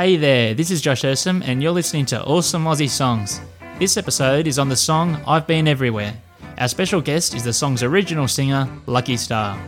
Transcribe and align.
Hey 0.00 0.16
there, 0.16 0.54
this 0.54 0.70
is 0.70 0.80
Josh 0.80 1.02
Ursom, 1.02 1.42
and 1.44 1.62
you're 1.62 1.72
listening 1.72 2.06
to 2.06 2.24
Awesome 2.24 2.64
Aussie 2.64 2.88
Songs. 2.88 3.38
This 3.78 3.98
episode 3.98 4.46
is 4.46 4.58
on 4.58 4.70
the 4.70 4.74
song 4.74 5.22
I've 5.26 5.46
Been 5.46 5.68
Everywhere. 5.68 6.14
Our 6.56 6.68
special 6.68 7.02
guest 7.02 7.34
is 7.34 7.44
the 7.44 7.52
song's 7.52 7.82
original 7.82 8.26
singer, 8.26 8.66
Lucky 8.86 9.18
Star. 9.18 9.62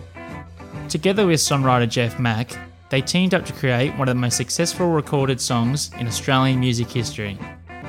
Together 0.89 1.27
with 1.27 1.39
songwriter 1.39 1.87
Jeff 1.87 2.19
Mack, 2.19 2.51
they 2.89 3.03
teamed 3.03 3.35
up 3.35 3.45
to 3.45 3.53
create 3.53 3.95
one 3.99 4.09
of 4.09 4.15
the 4.15 4.21
most 4.23 4.39
successful 4.39 4.89
recorded 4.89 5.39
songs 5.39 5.91
in 5.99 6.07
Australian 6.07 6.61
music 6.61 6.89
history. 6.89 7.39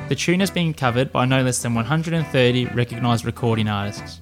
The 0.09 0.15
tune 0.15 0.41
has 0.41 0.51
been 0.51 0.73
covered 0.73 1.13
by 1.13 1.23
no 1.23 1.43
less 1.43 1.61
than 1.61 1.73
130 1.73 2.65
recognised 2.75 3.23
recording 3.23 3.69
artists. 3.69 4.19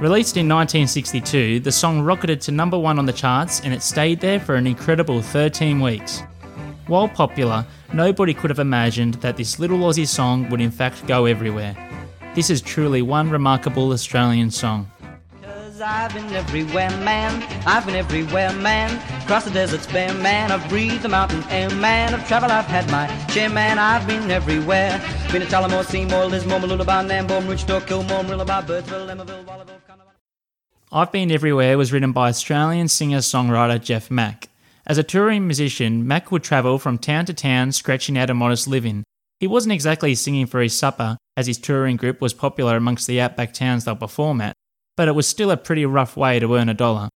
Released 0.00 0.36
in 0.36 0.50
1962, 0.50 1.60
the 1.60 1.72
song 1.72 2.02
rocketed 2.02 2.42
to 2.42 2.52
number 2.52 2.78
one 2.78 2.98
on 2.98 3.06
the 3.06 3.12
charts 3.14 3.62
and 3.62 3.72
it 3.72 3.80
stayed 3.80 4.20
there 4.20 4.38
for 4.38 4.56
an 4.56 4.66
incredible 4.66 5.22
13 5.22 5.80
weeks. 5.80 6.22
While 6.88 7.08
popular, 7.08 7.66
nobody 7.92 8.32
could 8.32 8.48
have 8.48 8.58
imagined 8.58 9.14
that 9.14 9.36
this 9.36 9.58
little 9.58 9.78
Aussie 9.78 10.08
song 10.08 10.48
would 10.48 10.60
in 10.60 10.70
fact 10.70 11.06
go 11.06 11.26
everywhere. 11.26 11.76
This 12.34 12.48
is 12.48 12.62
truly 12.62 13.02
one 13.02 13.28
remarkable 13.30 13.92
Australian 13.92 14.50
song. 14.50 14.90
Cause 15.42 15.82
I've 15.82 16.14
been 16.14 16.32
everywhere, 16.32 16.90
man. 17.04 17.42
I've 17.66 17.84
been 17.84 17.94
everywhere, 17.94 18.54
man. 18.54 18.90
Across 19.22 19.44
the 19.44 19.50
deserts 19.50 19.86
bare, 19.86 20.14
man. 20.14 20.50
I've 20.50 20.66
breathed 20.70 21.02
the 21.02 21.10
mountain 21.10 21.44
air, 21.50 21.68
man. 21.74 22.14
I've 22.14 22.26
traveled, 22.26 22.52
I've 22.52 22.64
had 22.64 22.90
my 22.90 23.06
share, 23.28 23.50
man. 23.50 23.78
I've 23.78 24.06
been 24.06 24.30
everywhere. 24.30 24.98
Been 25.30 25.42
to 25.42 25.46
Tullamore, 25.46 25.84
Seymour, 25.84 26.24
Lismore, 26.24 26.58
Mooloolaba, 26.58 27.06
Nambour, 27.06 27.42
Roochdore, 27.42 27.86
Kilmore, 27.86 28.24
Marillaba, 28.24 28.66
Birdsville, 28.66 29.10
Emmaville, 29.10 29.44
Wallaville, 29.44 29.78
I've 30.90 31.12
Been 31.12 31.30
Everywhere 31.30 31.76
was 31.76 31.92
written 31.92 32.12
by 32.12 32.30
Australian 32.30 32.88
singer 32.88 33.18
songwriter 33.18 33.78
Jeff 33.78 34.10
Mack. 34.10 34.48
As 34.88 34.96
a 34.96 35.02
touring 35.02 35.46
musician, 35.46 36.06
Mack 36.08 36.32
would 36.32 36.42
travel 36.42 36.78
from 36.78 36.96
town 36.96 37.26
to 37.26 37.34
town 37.34 37.72
scratching 37.72 38.16
out 38.16 38.30
a 38.30 38.34
modest 38.34 38.66
living. 38.66 39.04
He 39.38 39.46
wasn't 39.46 39.74
exactly 39.74 40.14
singing 40.14 40.46
for 40.46 40.62
his 40.62 40.76
supper, 40.76 41.18
as 41.36 41.46
his 41.46 41.58
touring 41.58 41.96
group 41.96 42.22
was 42.22 42.32
popular 42.32 42.74
amongst 42.74 43.06
the 43.06 43.20
outback 43.20 43.52
towns 43.52 43.84
they'll 43.84 43.96
perform 43.96 44.40
at, 44.40 44.54
but 44.96 45.06
it 45.06 45.14
was 45.14 45.26
still 45.28 45.50
a 45.50 45.58
pretty 45.58 45.84
rough 45.84 46.16
way 46.16 46.40
to 46.40 46.54
earn 46.54 46.70
a 46.70 46.74
dollar. 46.74 47.10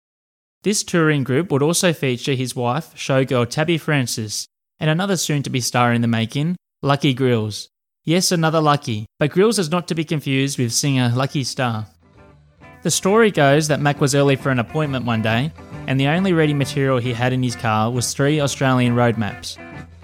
This 0.64 0.84
touring 0.84 1.25
group 1.25 1.51
would 1.51 1.62
also 1.62 1.95
feature 1.95 2.34
his 2.34 2.55
wife, 2.55 2.95
showgirl 2.95 3.48
Tabby 3.48 3.79
Francis, 3.79 4.47
and 4.79 4.91
another 4.91 5.17
soon 5.17 5.42
to 5.42 5.51
be 5.51 5.61
star 5.61 5.95
in 5.95 6.03
the 6.03 6.07
making, 6.09 6.57
Lucky 6.83 7.14
Grills. 7.14 7.69
Yes, 8.05 8.31
another 8.31 8.61
Lucky, 8.61 9.07
but 9.19 9.31
Grills 9.31 9.59
is 9.59 9.70
not 9.70 9.89
to 9.89 9.95
be 9.95 10.05
confused 10.05 10.59
with 10.59 10.73
singer 10.73 11.11
Lucky 11.14 11.42
Star. 11.42 11.86
The 12.83 12.91
story 12.91 13.30
goes 13.30 13.69
that 13.69 13.80
Mac 13.80 14.00
was 14.00 14.12
early 14.12 14.34
for 14.34 14.50
an 14.50 14.58
appointment 14.58 15.05
one 15.05 15.22
day, 15.22 15.52
and 15.86 16.00
the 16.00 16.08
only 16.08 16.33
reading 16.33 16.58
material 16.58 16.98
he 16.98 17.12
had 17.12 17.33
in 17.33 17.41
his 17.41 17.55
car 17.55 17.92
was 17.92 18.12
three 18.12 18.41
Australian 18.41 18.97
road 18.97 19.16
maps. 19.16 19.56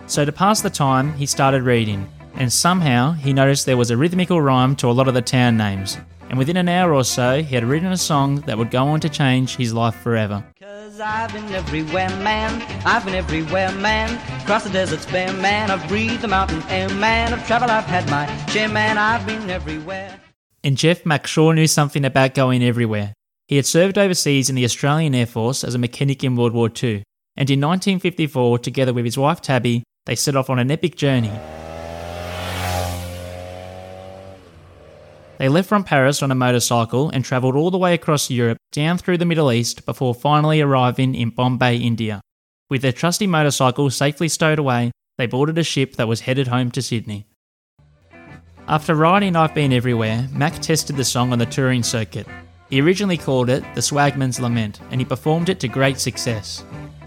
So 0.07 0.25
to 0.25 0.31
pass 0.31 0.61
the 0.61 0.71
time, 0.71 1.13
he 1.15 1.27
started 1.27 1.63
reading, 1.63 2.09
and 2.37 2.53
somehow 2.53 3.15
he 3.15 3.33
noticed 3.33 3.67
there 3.67 3.77
was 3.77 3.91
a 3.91 3.97
rhythmical 3.97 4.41
rhyme 4.41 4.77
to 4.77 4.89
a 4.89 4.93
lot 4.93 5.09
of 5.09 5.15
the 5.15 5.23
town 5.23 5.57
names. 5.57 5.99
And 6.29 6.39
within 6.39 6.57
an 6.57 6.69
hour 6.69 6.95
or 6.95 7.03
so, 7.03 7.43
he 7.43 7.57
had 7.57 7.65
written 7.65 7.91
a 7.91 7.97
song 7.97 8.43
that 8.43 8.57
would 8.57 8.71
go 8.71 8.85
on 8.87 9.01
to 9.01 9.09
change 9.09 9.57
his 9.57 9.75
life 9.75 9.97
forever. 9.97 10.45
Cause 10.61 11.01
I've 11.01 11.33
been 11.33 11.53
everywhere, 11.53 12.11
man. 12.11 12.63
I've 12.87 13.05
been 13.05 13.15
everywhere, 13.15 13.73
man. 13.73 14.15
Across 14.43 14.65
the 14.65 14.71
deserts 14.71 15.07
bare, 15.07 15.33
man. 15.33 15.73
I've 15.73 15.89
breathed 15.89 16.21
the 16.21 16.29
mountain 16.29 16.63
air, 16.69 16.89
man. 16.91 17.33
I've 17.35 17.45
traveled, 17.45 17.73
I've 17.73 17.87
had 17.87 18.09
my 18.09 18.27
share, 18.53 18.69
man. 18.69 18.99
I've 18.99 19.27
been 19.27 19.51
everywhere. 19.51 20.21
And 20.65 20.77
Jeff 20.77 21.03
sure 21.27 21.55
knew 21.55 21.67
something 21.67 22.05
about 22.05 22.35
going 22.35 22.63
everywhere. 22.63 23.15
He 23.47 23.57
had 23.57 23.67
served 23.67 23.97
overseas 23.97 24.51
in 24.51 24.57
the 24.57 24.65
Australian 24.65 25.15
Air 25.15 25.27
Force 25.27 25.65
as 25.65 25.75
a 25.75 25.79
mechanic 25.79 26.23
in 26.25 26.37
World 26.37 26.53
War 26.53 26.69
II, 26.69 27.03
and 27.37 27.49
in 27.49 27.61
1954, 27.61 28.59
together 28.59 28.93
with 28.93 29.05
his 29.05 29.17
wife 29.17 29.41
Tabby, 29.41 29.85
they 30.07 30.15
set 30.15 30.37
off 30.37 30.51
on 30.51 30.59
an 30.59 30.71
epic 30.71 30.97
journey. 30.97 31.33
They 35.39 35.49
left 35.49 35.69
from 35.69 35.85
Paris 35.85 36.21
on 36.21 36.33
a 36.33 36.35
motorcycle 36.35 37.11
and 37.11 37.25
travelled 37.25 37.55
all 37.55 37.71
the 37.71 37.79
way 37.79 37.95
across 37.95 38.29
Europe, 38.29 38.59
down 38.73 38.99
through 38.99 39.19
the 39.19 39.25
Middle 39.25 39.53
East, 39.53 39.87
before 39.87 40.13
finally 40.13 40.61
arriving 40.61 41.15
in 41.15 41.31
Bombay, 41.31 41.77
India. 41.77 42.21
With 42.69 42.83
their 42.83 42.93
trusty 42.93 43.29
motorcycle 43.29 43.89
safely 43.91 44.29
stowed 44.29 44.59
away, 44.59 44.91
they 45.17 45.27
boarded 45.27 45.57
a 45.57 45.63
ship 45.63 45.95
that 45.95 46.09
was 46.09 46.23
headed 46.23 46.49
home 46.49 46.73
to 46.73 46.83
Sydney. 46.83 47.29
After 48.69 48.95
writing 48.95 49.35
I've 49.35 49.55
Been 49.55 49.73
Everywhere, 49.73 50.29
Mac 50.31 50.53
tested 50.61 50.95
the 50.97 51.05
song 51.05 51.33
on 51.33 51.39
the 51.39 51.47
touring 51.47 51.83
circuit. 51.83 52.27
He 52.69 52.83
originally 52.83 53.17
called 53.17 53.49
it 53.49 53.65
The 53.75 53.81
Swagman's 53.81 54.41
Lament, 54.41 54.79
and 54.91 55.01
he 55.01 55.07
performed 55.07 55.49
it 55.49 55.59
to 55.61 55.69
great 55.69 55.99
success. 55.99 56.63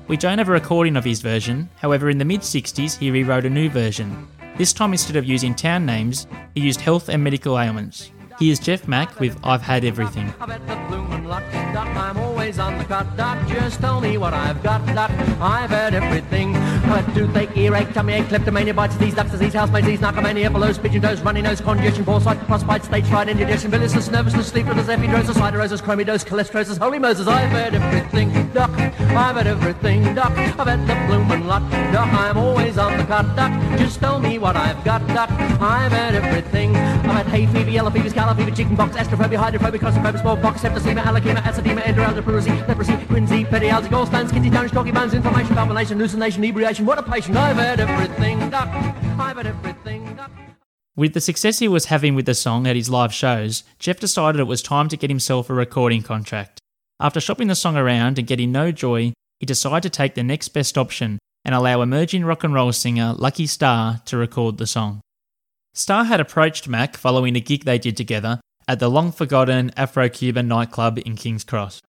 We 0.08 0.18
don't 0.18 0.40
have 0.40 0.50
a 0.50 0.54
recording 0.54 0.96
of 0.96 1.04
his 1.04 1.22
version, 1.22 1.70
however, 1.76 2.10
in 2.10 2.18
the 2.18 2.26
mid 2.26 2.42
60s 2.42 2.98
he 2.98 3.12
rewrote 3.12 3.46
a 3.46 3.50
new 3.50 3.70
version. 3.70 4.28
This 4.58 4.74
time, 4.74 4.92
instead 4.92 5.18
of 5.18 5.26
using 5.26 5.54
town 5.54 5.86
names, 5.86 6.26
he 6.56 6.62
used 6.62 6.82
health 6.82 7.10
and 7.10 7.24
medical 7.24 7.60
ailments. 7.60 8.10
Here's 8.42 8.58
Jeff 8.58 8.88
Mack 8.88 9.20
with 9.20 9.38
I've 9.44 9.62
Had 9.62 9.86
Everything. 9.86 10.34
I'm 10.42 12.18
always 12.18 12.58
on 12.58 12.80
the 12.80 12.86
cut, 12.86 13.16
doc. 13.16 13.48
Just 13.48 13.80
tell 13.80 14.02
me 14.02 14.18
what 14.18 14.34
I've 14.34 14.64
got, 14.64 14.84
doc. 14.96 15.12
I've 15.40 15.70
had 15.70 15.94
everything. 15.94 16.56
I've 16.56 17.14
toothache, 17.14 17.56
earache, 17.56 17.94
tummy 17.94 18.14
ache, 18.14 18.30
kleptomania, 18.30 18.74
bites, 18.74 18.98
these 18.98 19.14
ducks, 19.14 19.30
disease, 19.30 19.54
housemates, 19.54 19.86
these 19.86 20.00
narcomania, 20.00 20.50
epilos, 20.50 20.82
pigeon 20.82 21.04
toes, 21.04 21.22
runny 21.22 21.44
nose, 21.44 21.62
congestion, 21.62 22.04
foresight, 22.04 22.40
frostbite, 22.48 22.84
stage 22.84 23.06
fright, 23.06 23.30
indigestion, 23.30 23.70
bilious, 23.70 24.10
nervousness, 24.10 24.48
sleeplessness, 24.48 24.88
epidosis, 24.88 25.36
siderosis, 25.36 25.80
chromidos, 25.80 26.26
cholesterosis, 26.26 26.80
holy 26.80 26.98
Moses. 26.98 27.28
I've 27.28 27.52
had 27.52 27.76
everything, 27.76 28.52
doc. 28.54 28.72
I've 28.72 29.36
had 29.36 29.46
everything, 29.46 30.16
doc. 30.16 30.32
I've 30.32 30.68
had 30.68 30.88
the 30.88 30.96
bloomin' 31.06 31.46
lot, 31.46 31.62
doc. 31.94 32.08
I'm 32.08 32.40
always 32.40 32.80
on 32.80 32.98
the 32.98 33.04
cut, 33.04 33.36
doc. 33.36 33.52
Just 33.78 34.00
tell 34.00 34.20
me 34.20 34.40
what 34.40 34.58
I've 34.58 34.84
got, 34.84 35.08
doc. 35.10 35.30
I've 35.30 35.92
had 35.92 36.16
everything. 36.16 36.74
I've 37.06 37.26
had 37.26 37.28
hay 37.28 37.46
fever, 37.48 37.70
yellow 37.70 37.90
fever, 37.90 38.10
scarlet 38.10 38.38
fever, 38.38 38.52
chicken 38.52 38.76
pox, 38.78 38.96
astrophobia, 38.96 39.38
hydrophobia, 39.38 39.80
claustrophobia, 39.80 40.22
smallpox, 40.22 40.62
septicemia, 40.62 41.04
allochemia, 41.04 41.42
acidemia, 41.42 41.84
enteralgia, 41.84 42.22
pleurisy, 42.22 42.68
leprosy, 42.68 42.94
quinsy, 42.94 43.46
pedialgia, 43.46 43.90
gallstones, 43.90 44.32
kidney 44.32 44.50
stones, 44.50 44.72
chalky 44.72 44.92
bones, 44.92 45.14
inflammation, 45.14 45.56
palpitation, 45.56 45.98
hallucination, 45.98 46.44
inebriation. 46.44 46.86
What 46.86 47.00
a 47.00 47.04
patient. 47.04 47.38
I've 47.38 47.58
had 47.58 47.80
everything, 47.80 48.50
doc. 48.50 48.68
I've 48.70 49.38
had 49.38 49.48
everything, 49.48 50.16
doc. 50.16 50.32
With 50.96 51.14
the 51.14 51.22
success 51.22 51.60
he 51.60 51.68
was 51.68 51.86
having 51.86 52.16
with 52.16 52.26
the 52.26 52.34
song 52.34 52.68
at 52.68 52.76
his 52.76 52.90
live 52.90 53.14
shows, 53.14 53.64
Jeff 53.80 54.00
decided 54.00 54.40
it 54.40 54.44
was 54.44 54.62
time 54.62 54.90
to 54.90 54.98
get 54.98 55.10
himself 55.10 55.50
a 55.50 55.54
recording 55.54 56.04
contract. 56.04 56.60
After 57.00 57.20
shopping 57.20 57.48
the 57.48 57.56
song 57.56 57.78
around 57.78 58.20
and 58.20 58.28
getting 58.28 58.52
no 58.52 58.72
joy, 58.72 59.14
he 59.40 59.46
decided 59.46 59.84
to 59.84 59.90
take 59.90 60.16
the 60.16 60.24
next 60.24 60.50
best 60.50 60.78
option 60.78 61.18
and 61.44 61.56
allow 61.56 61.82
emerging 61.82 62.26
rock 62.26 62.44
and 62.44 62.54
roll 62.54 62.72
singer 62.72 63.16
Lucky 63.18 63.48
Star 63.48 64.02
to 64.06 64.18
record 64.18 64.58
the 64.58 64.68
song. 64.68 65.02
Star 65.74 66.04
had 66.04 66.20
approached 66.20 66.68
Mac 66.68 66.98
following 66.98 67.36
a 67.36 67.40
gig 67.40 67.64
they 67.64 67.78
did 67.78 67.96
together 67.96 68.42
at 68.68 68.80
the 68.80 68.90
long 68.90 69.12
forgotten 69.12 69.72
Afro 69.78 70.10
Cuban 70.10 70.48
nightclub 70.48 71.00
in 71.06 71.16
King's 71.16 71.44
Cross. 71.44 71.82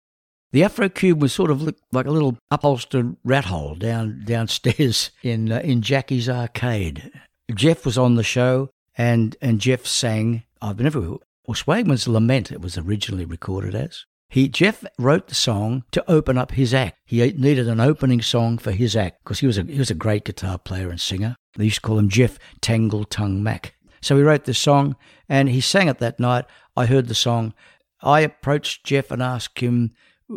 The 0.52 0.64
Afro 0.64 0.88
Cube 0.88 1.22
was 1.22 1.32
sort 1.32 1.50
of 1.50 1.62
like 1.92 2.06
a 2.06 2.10
little 2.10 2.36
upholstered 2.50 3.16
rat 3.24 3.46
hole 3.46 3.74
down 3.74 4.22
downstairs 4.24 5.10
in 5.22 5.52
uh, 5.52 5.60
in 5.60 5.80
Jackie's 5.80 6.28
arcade. 6.28 7.10
Jeff 7.54 7.86
was 7.86 7.96
on 7.96 8.16
the 8.16 8.22
show, 8.22 8.68
and 8.96 9.36
and 9.40 9.60
Jeff 9.60 9.86
sang 9.86 10.42
"I've 10.60 10.76
Been 10.76 10.86
Everywhere." 10.86 11.18
Well, 11.46 11.54
Swagman's 11.54 12.08
Lament 12.08 12.52
it 12.52 12.60
was 12.60 12.76
originally 12.76 13.24
recorded 13.24 13.74
as. 13.74 14.04
He 14.30 14.48
Jeff 14.48 14.84
wrote 14.96 15.26
the 15.26 15.34
song 15.34 15.84
to 15.90 16.08
open 16.08 16.38
up 16.38 16.52
his 16.52 16.72
act. 16.72 16.98
He 17.04 17.18
needed 17.32 17.68
an 17.68 17.80
opening 17.80 18.22
song 18.22 18.58
for 18.58 18.70
his 18.70 18.96
act 18.96 19.24
because 19.24 19.40
he 19.40 19.46
was 19.46 19.58
a 19.58 19.64
he 19.64 19.78
was 19.78 19.90
a 19.90 19.94
great 19.94 20.24
guitar 20.24 20.56
player 20.56 20.88
and 20.88 21.00
singer. 21.00 21.36
They 21.56 21.64
used 21.64 21.76
to 21.76 21.82
call 21.82 21.98
him 21.98 22.08
Jeff 22.08 22.38
Tangle 22.60 23.04
Tongue 23.04 23.42
Mac. 23.42 23.74
So 24.00 24.16
he 24.16 24.22
wrote 24.22 24.44
this 24.44 24.58
song 24.58 24.96
and 25.28 25.48
he 25.48 25.60
sang 25.60 25.88
it 25.88 25.98
that 25.98 26.20
night. 26.20 26.44
I 26.76 26.86
heard 26.86 27.08
the 27.08 27.14
song. 27.14 27.54
I 28.02 28.20
approached 28.20 28.84
Jeff 28.84 29.10
and 29.10 29.20
asked 29.20 29.58
him 29.58 29.90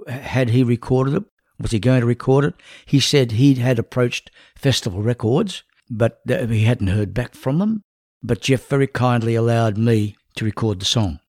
had 0.08 0.50
he 0.50 0.64
recorded 0.64 1.14
it? 1.14 1.24
Was 1.60 1.72
he 1.72 1.80
going 1.80 2.02
to 2.02 2.08
record 2.08 2.46
it? 2.46 2.56
He 2.86 3.00
said 3.00 3.34
he 3.34 3.54
had 3.56 3.78
approached 3.78 4.32
Festival 4.56 5.04
Records, 5.04 5.64
but 5.90 6.20
he 6.28 6.64
hadn't 6.64 6.88
heard 6.88 7.14
back 7.14 7.36
from 7.36 7.60
them. 7.60 7.84
But 8.24 8.42
Jeff 8.42 8.68
very 8.68 8.88
kindly 8.88 9.36
allowed 9.36 9.78
me 9.78 10.16
to 10.36 10.46
record 10.46 10.80
the 10.80 10.86
song. 10.86 11.20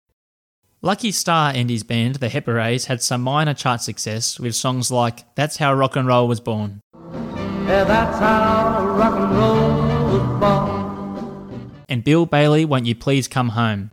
Lucky 0.84 1.12
Star 1.12 1.50
and 1.54 1.70
his 1.70 1.82
band, 1.82 2.16
the 2.16 2.28
Heperays, 2.28 2.84
had 2.84 3.00
some 3.00 3.22
minor 3.22 3.54
chart 3.54 3.80
success 3.80 4.38
with 4.38 4.54
songs 4.54 4.90
like 4.90 5.24
That's 5.34 5.56
How 5.56 5.72
Rock 5.72 5.96
and 5.96 6.06
Roll 6.06 6.28
Was 6.28 6.40
Born. 6.40 6.82
Yeah, 6.92 7.84
that's 7.84 8.18
how 8.18 8.86
rock 8.88 9.14
and 9.14 9.34
roll 9.34 9.80
was 10.12 11.84
and 11.88 12.04
Bill 12.04 12.26
Bailey, 12.26 12.66
Won't 12.66 12.84
You 12.84 12.94
Please 12.94 13.26
Come 13.28 13.48
Home. 13.48 13.92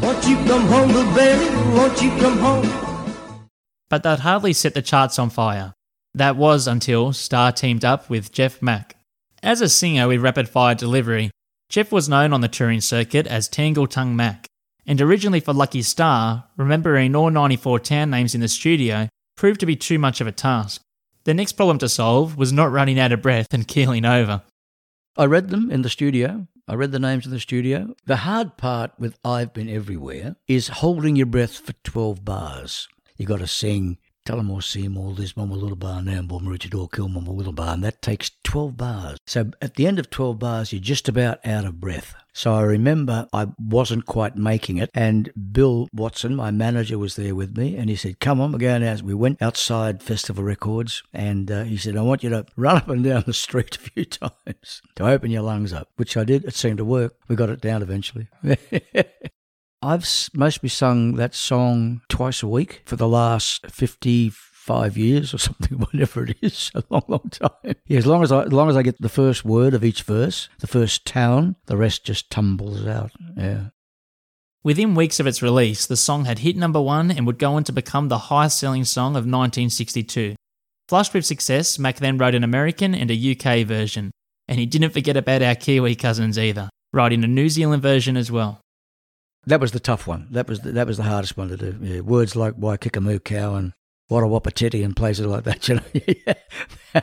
Won't 0.00 0.26
you 0.26 0.36
come 0.46 0.62
home, 0.62 0.88
Bill 0.88 1.14
Bailey? 1.14 1.54
Won't 1.76 2.00
you 2.00 2.08
come 2.16 2.38
home? 2.38 3.48
But 3.90 4.02
that 4.04 4.20
hardly 4.20 4.54
set 4.54 4.72
the 4.72 4.80
charts 4.80 5.18
on 5.18 5.28
fire. 5.28 5.74
That 6.14 6.36
was 6.36 6.66
until 6.66 7.12
Starr 7.12 7.52
teamed 7.52 7.84
up 7.84 8.08
with 8.08 8.32
Jeff 8.32 8.62
Mack. 8.62 8.96
As 9.42 9.60
a 9.60 9.68
singer 9.68 10.08
with 10.08 10.22
rapid 10.22 10.48
fire 10.48 10.74
delivery, 10.74 11.30
Jeff 11.68 11.92
was 11.92 12.08
known 12.08 12.32
on 12.32 12.40
the 12.40 12.48
touring 12.48 12.80
circuit 12.80 13.26
as 13.26 13.48
Tangle 13.48 13.86
Tongue 13.86 14.16
Mac, 14.16 14.46
and 14.86 15.00
originally 15.00 15.40
for 15.40 15.52
Lucky 15.52 15.82
Star, 15.82 16.44
remembering 16.56 17.16
all 17.16 17.30
94 17.30 17.80
town 17.80 18.10
names 18.10 18.34
in 18.34 18.40
the 18.40 18.48
studio 18.48 19.08
proved 19.36 19.60
to 19.60 19.66
be 19.66 19.76
too 19.76 19.98
much 19.98 20.20
of 20.20 20.26
a 20.26 20.32
task. 20.32 20.80
The 21.24 21.34
next 21.34 21.52
problem 21.52 21.78
to 21.78 21.88
solve 21.88 22.36
was 22.36 22.52
not 22.52 22.70
running 22.70 22.98
out 22.98 23.12
of 23.12 23.22
breath 23.22 23.52
and 23.52 23.66
keeling 23.66 24.04
over. 24.04 24.42
I 25.16 25.24
read 25.24 25.50
them 25.50 25.70
in 25.70 25.82
the 25.82 25.90
studio. 25.90 26.46
I 26.68 26.74
read 26.74 26.92
the 26.92 26.98
names 26.98 27.26
in 27.26 27.32
the 27.32 27.40
studio. 27.40 27.94
The 28.06 28.16
hard 28.16 28.56
part 28.56 28.92
with 28.98 29.18
I've 29.24 29.52
Been 29.52 29.68
Everywhere 29.68 30.36
is 30.46 30.68
holding 30.68 31.16
your 31.16 31.26
breath 31.26 31.58
for 31.58 31.72
12 31.84 32.24
bars. 32.24 32.88
You 33.16 33.26
got 33.26 33.40
to 33.40 33.46
sing 33.46 33.98
Tullamore 34.26 34.62
Seymour, 34.62 35.14
this 35.14 35.36
Mama 35.36 35.54
Little 35.54 35.76
Bar, 35.76 36.00
and 36.00 36.08
Nambo, 36.08 36.42
Maroochydore, 36.42 36.90
Kill 36.90 37.08
Mama 37.08 37.30
Little 37.30 37.52
Bar, 37.52 37.74
and 37.74 37.84
that 37.84 38.02
takes 38.02 38.32
12 38.42 38.76
bars. 38.76 39.18
So 39.24 39.52
at 39.62 39.76
the 39.76 39.86
end 39.86 40.00
of 40.00 40.10
12 40.10 40.36
bars, 40.40 40.72
you're 40.72 40.80
just 40.80 41.08
about 41.08 41.38
out 41.46 41.64
of 41.64 41.78
breath. 41.78 42.12
So 42.32 42.52
I 42.52 42.62
remember 42.62 43.28
I 43.32 43.46
wasn't 43.56 44.04
quite 44.04 44.36
making 44.36 44.78
it, 44.78 44.90
and 44.92 45.30
Bill 45.52 45.88
Watson, 45.92 46.34
my 46.34 46.50
manager, 46.50 46.98
was 46.98 47.14
there 47.14 47.36
with 47.36 47.56
me, 47.56 47.76
and 47.76 47.88
he 47.88 47.94
said, 47.94 48.18
"Come 48.18 48.40
on, 48.40 48.52
we're 48.52 48.58
going 48.58 48.84
out." 48.84 49.00
We 49.00 49.14
went 49.14 49.40
outside 49.40 50.02
Festival 50.02 50.44
Records, 50.44 51.02
and 51.14 51.50
uh, 51.50 51.62
he 51.62 51.76
said, 51.76 51.96
"I 51.96 52.02
want 52.02 52.22
you 52.22 52.30
to 52.30 52.44
run 52.56 52.76
up 52.76 52.88
and 52.88 53.04
down 53.04 53.24
the 53.26 53.32
street 53.32 53.76
a 53.76 53.78
few 53.78 54.04
times 54.04 54.82
to 54.96 55.06
open 55.06 55.30
your 55.30 55.42
lungs 55.42 55.72
up," 55.72 55.88
which 55.96 56.16
I 56.16 56.24
did. 56.24 56.44
It 56.44 56.54
seemed 56.54 56.78
to 56.78 56.84
work. 56.84 57.14
We 57.28 57.36
got 57.36 57.48
it 57.48 57.60
down 57.62 57.80
eventually. 57.80 58.28
I've 59.86 60.30
mostly 60.34 60.68
sung 60.68 61.12
that 61.12 61.32
song 61.32 62.00
twice 62.08 62.42
a 62.42 62.48
week 62.48 62.82
for 62.86 62.96
the 62.96 63.06
last 63.06 63.70
55 63.70 64.96
years 64.98 65.32
or 65.32 65.38
something, 65.48 65.78
whatever 65.78 66.24
it 66.24 66.36
is, 66.42 66.72
a 66.74 66.82
long, 66.90 67.04
long 67.06 67.30
time. 67.30 67.76
Yeah, 67.86 67.98
as 67.98 68.06
long 68.06 68.24
as 68.24 68.32
I, 68.32 68.42
as 68.42 68.52
long 68.52 68.68
as 68.68 68.76
I 68.76 68.82
get 68.82 69.00
the 69.00 69.08
first 69.08 69.44
word 69.44 69.74
of 69.74 69.84
each 69.84 70.02
verse, 70.02 70.48
the 70.58 70.66
first 70.66 71.06
town, 71.06 71.54
the 71.66 71.76
rest 71.76 72.04
just 72.04 72.30
tumbles 72.30 72.84
out. 72.84 73.12
Yeah. 73.36 73.68
Within 74.64 74.96
weeks 74.96 75.20
of 75.20 75.28
its 75.28 75.40
release, 75.40 75.86
the 75.86 75.96
song 75.96 76.24
had 76.24 76.40
hit 76.40 76.56
number 76.56 76.80
one 76.80 77.12
and 77.12 77.24
would 77.24 77.38
go 77.38 77.54
on 77.54 77.62
to 77.62 77.72
become 77.72 78.08
the 78.08 78.18
highest 78.18 78.58
selling 78.58 78.84
song 78.84 79.12
of 79.12 79.22
1962. 79.22 80.34
Flushed 80.88 81.14
with 81.14 81.24
success, 81.24 81.78
Mac 81.78 81.98
then 81.98 82.18
wrote 82.18 82.34
an 82.34 82.42
American 82.42 82.92
and 82.92 83.08
a 83.08 83.14
UK 83.36 83.64
version, 83.64 84.10
and 84.48 84.58
he 84.58 84.66
didn't 84.66 84.90
forget 84.90 85.16
about 85.16 85.42
our 85.42 85.54
Kiwi 85.54 85.94
cousins 85.94 86.40
either, 86.40 86.70
writing 86.92 87.22
a 87.22 87.28
New 87.28 87.48
Zealand 87.48 87.84
version 87.84 88.16
as 88.16 88.32
well. 88.32 88.60
That 89.46 89.60
was 89.60 89.72
the 89.72 89.80
tough 89.80 90.06
one. 90.06 90.26
That 90.30 90.48
was 90.48 90.60
the, 90.60 90.72
that 90.72 90.86
was 90.86 90.96
the 90.96 91.04
hardest 91.04 91.36
one 91.36 91.48
to 91.48 91.56
do. 91.56 91.78
Yeah, 91.80 92.00
words 92.00 92.34
like 92.36 92.54
"why 92.54 92.76
kick 92.76 92.96
a 92.96 93.00
moo 93.00 93.18
cow" 93.20 93.54
and 93.54 93.72
"what 94.08 94.24
a 94.24 94.26
wapatiti" 94.26 94.84
and 94.84 94.96
places 94.96 95.26
like 95.26 95.44
that. 95.44 95.68
You 95.68 95.80
know, 96.94 97.02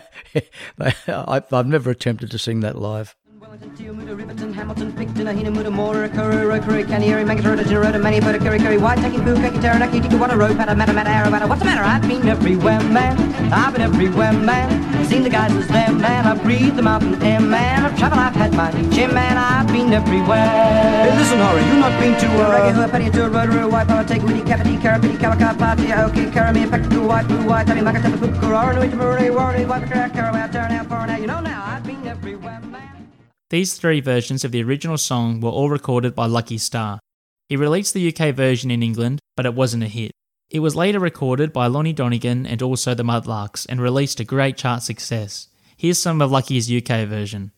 I, 1.07 1.43
I've 1.51 1.67
never 1.67 1.91
attempted 1.91 2.31
to 2.31 2.39
sing 2.39 2.61
that 2.61 2.77
live. 2.77 3.15
Wellington, 3.43 3.75
Teomuda, 3.75 4.15
Riverton, 4.15 4.53
Hamilton, 4.53 4.93
Picton, 4.93 5.27
Ahina, 5.27 5.51
Muda, 5.51 5.69
Mora, 5.69 6.07
Kuru, 6.07 6.47
Rokuru, 6.47 6.87
Kanieri, 6.87 7.25
Mangatoroda, 7.25 7.63
Generota, 7.65 7.99
Manipota, 7.99 8.39
Kuri, 8.39 8.57
Kuri, 8.57 8.77
White, 8.77 8.99
Taki, 8.99 9.17
Poo, 9.17 9.35
Kaki, 9.35 9.59
Taranaki, 9.59 9.99
Tikawata, 9.99 10.37
Road, 10.37 10.55
Pata, 10.55 10.73
Mata, 10.73 10.93
Mata, 10.93 11.09
Arabata. 11.09 11.49
What's 11.49 11.59
the 11.59 11.65
matter? 11.65 11.83
I've 11.83 12.07
been 12.07 12.25
everywhere, 12.29 12.79
man. 12.83 13.19
I've 13.51 13.73
been 13.73 13.81
everywhere, 13.81 14.31
man. 14.31 14.69
Seen 15.07 15.23
the 15.23 15.29
guys 15.29 15.53
was 15.53 15.67
there, 15.67 15.91
man. 15.91 16.25
I 16.25 16.41
breathed 16.41 16.77
the 16.77 16.83
mountain 16.83 17.21
air, 17.21 17.41
man. 17.41 17.85
I've 17.85 17.97
traveled, 17.99 18.21
I've 18.21 18.33
had 18.33 18.53
my 18.53 18.71
share, 18.91 19.11
man. 19.11 19.37
I've 19.37 19.67
been 19.67 19.91
everywhere. 19.91 20.47
Hey, 20.47 21.13
listen, 21.17 21.39
Hori, 21.39 21.63
you 21.63 21.75
not 21.83 21.99
been 21.99 22.17
to 22.17 22.27
uh... 22.27 22.55
Reggae, 22.55 22.73
Hua, 22.75 22.87
Petty, 22.87 23.09
Tour, 23.11 23.29
Rotary, 23.29 23.65
White, 23.65 23.87
Power, 23.89 24.05
Take, 24.05 24.23
Witty, 24.23 24.43
Cavity, 24.43 24.77
Carapity, 24.77 25.17
Kawaka, 25.17 25.57
Pati, 25.57 25.87
Aoki, 25.87 26.31
Karami, 26.31 26.65
Pektu, 26.65 27.05
White, 27.05 27.27
Blue, 27.27 27.45
White, 27.45 27.67
Tani, 27.67 27.81
Makatapa, 27.81 28.17
Kukura, 28.17 28.73
Nui, 28.73 28.87
Tamuri, 28.87 29.35
Wari, 29.35 29.65
White, 29.65 29.83
Karawat, 29.83 30.51
Turn 30.53 30.71
out, 30.71 30.87
Foreign, 30.87 31.09
out. 31.09 31.19
You 31.19 31.27
know 31.27 31.41
now, 31.41 31.52
These 33.53 33.75
three 33.75 34.01
versions 34.01 34.43
of 34.43 34.51
the 34.51 34.63
original 34.63 34.97
song 34.97 35.39
were 35.39 35.51
all 35.51 35.69
recorded 35.69 36.15
by 36.15 36.25
Lucky 36.25 36.57
Starr. 36.57 36.97
He 37.49 37.55
released 37.55 37.93
the 37.93 38.11
UK 38.11 38.33
version 38.33 38.71
in 38.71 38.81
England, 38.81 39.19
but 39.37 39.45
it 39.45 39.53
wasn't 39.53 39.83
a 39.83 39.87
hit. 39.87 40.09
It 40.49 40.61
was 40.61 40.75
later 40.75 40.99
recorded 40.99 41.53
by 41.53 41.67
Lonnie 41.67 41.93
Donegan 41.93 42.47
and 42.47 42.63
also 42.63 42.95
the 42.95 43.03
Mudlarks 43.03 43.67
and 43.69 43.79
released 43.79 44.19
a 44.19 44.23
great 44.23 44.57
chart 44.57 44.81
success. 44.81 45.49
Here's 45.77 45.99
some 45.99 46.19
of 46.19 46.31
Lucky's 46.31 46.67
UK 46.67 47.07
version. 47.07 47.51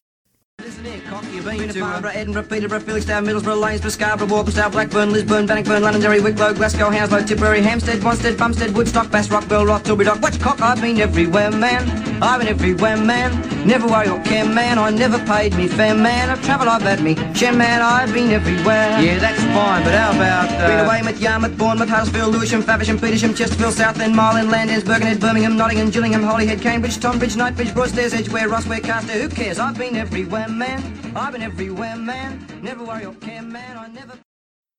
Listen 1.57 1.75
here, 1.75 1.83
cock, 1.83 2.03
you've 2.03 2.03
been 2.05 2.09
to 2.09 2.11
Farnborough, 2.11 2.11
Edinburgh, 2.11 2.43
Peterborough, 2.43 2.79
Felixstowe, 2.79 3.21
Middlesbrough, 3.23 3.61
Lanesborough, 3.61 3.91
Scarborough, 3.91 4.27
Walthamstow, 4.27 4.69
Blackburn, 4.69 5.11
Lisburn, 5.11 5.45
Bannockburn, 5.45 5.81
Londonderry, 5.81 6.19
Wicklow, 6.19 6.53
Glasgow, 6.53 6.89
Hounslow, 6.89 7.23
Tipperary, 7.23 7.61
Hampstead, 7.61 8.01
Wanstead, 8.01 8.37
Bumstead, 8.37 8.75
Woodstock, 8.75 9.09
Bass 9.11 9.29
Rock, 9.29 9.47
Bell 9.47 9.65
Rock, 9.65 9.83
Tilbury 9.83 10.05
Dock. 10.05 10.21
Watch 10.21 10.39
cock, 10.39 10.61
I've 10.61 10.81
been 10.81 10.99
everywhere, 10.99 11.51
man. 11.51 11.89
I've 12.21 12.39
been 12.39 12.49
everywhere, 12.49 12.97
man. 12.97 13.31
Never 13.67 13.87
worry 13.87 14.07
or 14.07 14.21
care, 14.23 14.45
man. 14.45 14.77
I 14.77 14.89
never 14.89 15.19
paid 15.25 15.55
me 15.55 15.67
fair, 15.67 15.95
man. 15.95 16.29
I've 16.29 16.43
travelled, 16.43 16.69
I've 16.69 16.81
had 16.81 17.01
me 17.01 17.15
share, 17.33 17.53
man. 17.53 17.81
I've 17.81 18.13
been 18.13 18.31
everywhere. 18.31 18.99
Yeah, 19.01 19.19
that's 19.19 19.41
fine, 19.41 19.83
but 19.83 19.93
how 19.93 20.11
about 20.11 20.51
uh... 20.51 20.67
Been 20.67 20.85
away 20.85 21.01
with 21.03 21.21
Yarmouth, 21.21 21.57
Bournemouth, 21.57 21.89
Huddersfield, 21.89 22.33
Lewisham, 22.33 22.61
Faversham, 22.61 22.97
Petersham, 22.97 23.35
Chesterfield, 23.35 23.73
Southend, 23.73 24.15
Marlin, 24.15 24.49
Landers, 24.49 24.83
Birkenhead, 24.83 25.19
Birmingham, 25.19 25.57
Nottingham, 25.57 25.89
Gillingham, 25.89 26.23
Holyhead, 26.23 26.61
Cambridge, 26.61 26.99
Tonbridge, 26.99 27.35
Knightsbridge, 27.35 27.73
Broadstairs, 27.73 28.13
Edgware, 28.13 28.47
Rossware, 28.47 28.83
Carster. 28.83 29.13
Who 29.13 29.29
cares? 29.29 29.59
I've 29.59 29.77
been 29.77 29.95
everywhere, 29.95 30.47
man. 30.47 30.83
I've 31.15 31.31
been 31.31 31.41
everywhere, 31.45 31.95
man. 31.95 32.43
Never 32.63 32.83
worry 32.83 33.05
man. 33.43 33.77
I 33.77 33.87
never. 33.87 34.13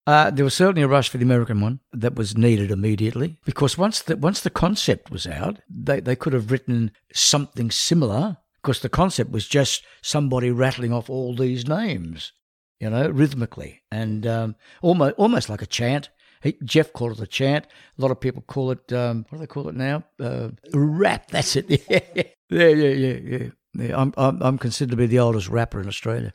Uh, 0.04 0.30
there 0.30 0.44
was 0.44 0.54
certainly 0.54 0.82
a 0.82 0.88
rush 0.88 1.08
for 1.08 1.16
the 1.16 1.24
American 1.24 1.60
one 1.60 1.78
that 1.92 2.16
was 2.16 2.36
needed 2.36 2.72
immediately 2.72 3.38
because 3.44 3.78
once 3.78 4.02
the 4.02 4.16
once 4.16 4.40
the 4.40 4.50
concept 4.50 5.08
was 5.08 5.28
out, 5.28 5.60
they 5.70 6.00
they 6.00 6.16
could 6.16 6.32
have 6.32 6.50
written 6.50 6.90
something 7.12 7.70
similar 7.70 8.38
because 8.60 8.80
the 8.80 8.88
concept 8.88 9.30
was 9.30 9.46
just 9.46 9.84
somebody 10.02 10.50
rattling 10.50 10.92
off 10.92 11.08
all 11.08 11.36
these 11.36 11.68
names, 11.68 12.32
you 12.80 12.90
know, 12.90 13.10
rhythmically 13.10 13.82
and 13.92 14.26
um, 14.26 14.56
almost 14.82 15.14
almost 15.18 15.48
like 15.48 15.62
a 15.62 15.66
chant. 15.66 16.10
He, 16.42 16.56
Jeff 16.64 16.92
called 16.92 17.12
it 17.12 17.22
a 17.22 17.28
chant. 17.28 17.66
A 17.96 18.02
lot 18.02 18.10
of 18.10 18.20
people 18.20 18.42
call 18.42 18.72
it 18.72 18.92
um, 18.92 19.24
what 19.28 19.38
do 19.38 19.38
they 19.38 19.46
call 19.46 19.68
it 19.68 19.76
now? 19.76 20.02
Uh, 20.18 20.48
rap. 20.74 21.30
That's 21.30 21.54
it. 21.54 21.70
Yeah, 21.70 22.00
yeah, 22.50 22.68
yeah, 22.68 22.94
yeah. 23.04 23.18
yeah. 23.22 23.48
yeah 23.74 24.00
I'm, 24.00 24.12
I'm 24.16 24.42
I'm 24.42 24.58
considered 24.58 24.90
to 24.90 24.96
be 24.96 25.06
the 25.06 25.20
oldest 25.20 25.48
rapper 25.48 25.80
in 25.80 25.86
Australia. 25.86 26.34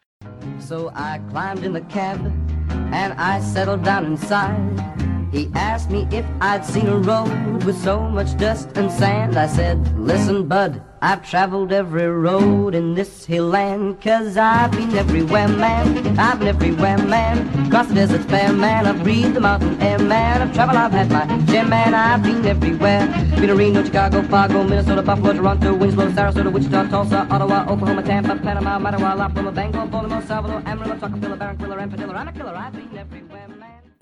So 0.61 0.91
I 0.93 1.19
climbed 1.31 1.63
in 1.63 1.73
the 1.73 1.81
cab 1.81 2.19
and 2.93 3.13
I 3.13 3.41
settled 3.41 3.83
down 3.83 4.05
inside. 4.05 5.00
He 5.31 5.49
asked 5.55 5.89
me 5.89 6.07
if 6.11 6.25
I'd 6.41 6.65
seen 6.65 6.87
a 6.87 6.97
road 6.97 7.63
with 7.63 7.81
so 7.81 8.01
much 8.01 8.35
dust 8.37 8.75
and 8.75 8.91
sand. 8.91 9.37
I 9.37 9.47
said, 9.47 9.97
Listen, 9.97 10.45
bud, 10.45 10.83
I've 11.01 11.27
traveled 11.27 11.71
every 11.71 12.07
road 12.07 12.75
in 12.75 12.95
this 12.95 13.23
hill 13.23 13.47
land. 13.47 14.01
Cause 14.01 14.35
I've 14.35 14.71
been 14.71 14.93
everywhere, 14.97 15.47
man. 15.47 16.19
I've 16.19 16.39
been 16.39 16.49
everywhere, 16.49 16.97
man. 16.97 17.67
Across 17.67 17.87
the 17.87 17.95
deserts 17.95 18.25
bare, 18.25 18.51
man. 18.51 18.85
I've 18.85 19.01
breathed 19.03 19.33
the 19.33 19.39
mountain 19.39 19.81
air, 19.81 19.99
man. 19.99 20.41
I've 20.41 20.53
traveled, 20.53 20.77
I've 20.77 20.91
had 20.91 21.09
my 21.09 21.45
share, 21.45 21.65
man. 21.65 21.93
I've 21.93 22.21
been 22.21 22.45
everywhere. 22.45 23.07
Been 23.35 23.47
to 23.47 23.55
Reno, 23.55 23.85
Chicago, 23.85 24.23
Fargo, 24.23 24.63
Minnesota, 24.63 25.01
Buffalo, 25.01 25.31
Toronto, 25.31 25.73
Winslow, 25.75 26.09
Sarasota, 26.11 26.51
Wichita, 26.51 26.89
Tulsa, 26.89 27.25
Ottawa, 27.31 27.61
Oklahoma, 27.69 28.03
Tampa, 28.03 28.35
Panama, 28.35 28.77
Mattawa, 28.79 29.15
La 29.17 29.27
Bangor, 29.29 29.87
Baltimore, 29.87 30.21
Salvador, 30.23 30.61
Amarillo, 30.65 30.95
Tuckerville, 30.95 31.37
Barranquilla, 31.37 31.81
and. 31.81 32.11
I'm 32.11 32.27
a 32.27 32.33
killer. 32.33 32.55
I've 32.55 32.73
been 32.73 32.97
everywhere. 32.97 33.50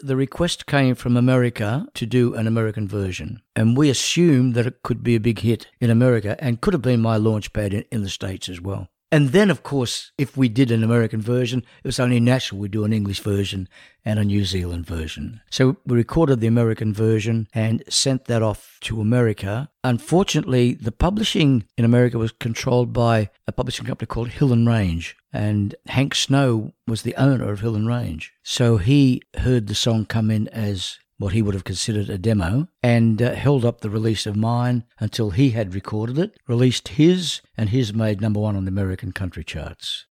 The 0.02 0.16
request 0.16 0.66
came 0.66 0.96
from 0.96 1.18
America 1.18 1.88
to 1.94 2.06
do 2.06 2.34
an 2.34 2.48
American 2.48 2.88
version. 2.88 3.42
And 3.56 3.78
we 3.78 3.90
assumed 3.90 4.54
that 4.56 4.66
it 4.66 4.84
could 4.84 5.04
be 5.04 5.16
a 5.16 5.20
big 5.20 5.40
hit 5.40 5.68
in 5.80 5.90
America 5.90 6.36
and 6.40 6.62
could 6.62 6.74
have 6.74 6.82
been 6.82 7.02
my 7.02 7.18
launch 7.18 7.54
pad 7.54 7.74
in, 7.74 7.86
in 7.92 8.04
the 8.04 8.10
States 8.10 8.50
as 8.50 8.62
well. 8.62 8.90
And 9.12 9.30
then, 9.30 9.50
of 9.50 9.64
course, 9.64 10.12
if 10.20 10.38
we 10.38 10.50
did 10.50 10.70
an 10.70 10.84
American 10.84 11.20
version, 11.20 11.64
it 11.84 11.88
was 11.88 12.00
only 12.00 12.20
natural 12.20 12.62
we'd 12.62 12.72
do 12.72 12.84
an 12.84 12.94
English 12.94 13.22
version 13.22 13.68
and 14.06 14.20
a 14.20 14.24
New 14.24 14.46
Zealand 14.46 14.86
version. 14.86 15.42
So 15.50 15.78
we 15.84 15.98
recorded 15.98 16.40
the 16.40 16.48
American 16.48 16.94
version 16.94 17.48
and 17.52 17.84
sent 17.90 18.26
that 18.26 18.44
off 18.44 18.78
to 18.82 19.02
America. 19.02 19.70
Unfortunately, 19.84 20.76
the 20.76 20.92
publishing 20.92 21.66
in 21.76 21.86
America 21.86 22.20
was 22.20 22.32
controlled 22.32 22.94
by 22.94 23.32
a 23.48 23.52
publishing 23.52 23.88
company 23.88 24.06
called 24.06 24.30
Hill 24.30 24.54
and 24.54 24.68
Range. 24.68 25.16
And 25.32 25.76
Hank 25.88 26.16
Snow 26.16 26.74
was 26.88 27.04
the 27.04 27.16
owner 27.16 27.52
of 27.52 27.60
Hill 27.60 27.76
and 27.76 27.88
Range. 27.88 28.34
So 28.44 28.78
he 28.78 29.22
heard 29.38 29.68
the 29.68 29.76
song 29.76 30.06
come 30.06 30.32
in 30.32 30.48
as 30.50 30.98
what 31.20 31.34
he 31.34 31.42
would 31.42 31.54
have 31.54 31.66
considered 31.66 32.10
a 32.10 32.18
demo, 32.18 32.68
and 32.82 33.22
uh, 33.22 33.34
held 33.34 33.66
up 33.66 33.82
the 33.82 33.90
release 33.90 34.26
of 34.26 34.38
mine 34.38 34.86
until 35.00 35.32
he 35.32 35.50
had 35.50 35.76
recorded 35.76 36.18
it, 36.18 36.40
released 36.48 36.88
his, 36.88 37.42
and 37.58 37.70
his 37.70 37.94
made 37.94 38.22
number 38.22 38.40
one 38.40 38.56
on 38.56 38.64
the 38.64 38.70
American 38.70 39.12
country 39.12 39.44
charts. 39.44 40.06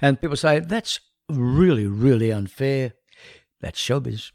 And 0.00 0.20
people 0.20 0.36
say, 0.36 0.58
that's 0.58 0.98
really, 1.30 1.86
really 1.86 2.32
unfair. 2.32 2.94
That's 3.60 3.80
showbiz. 3.80 4.32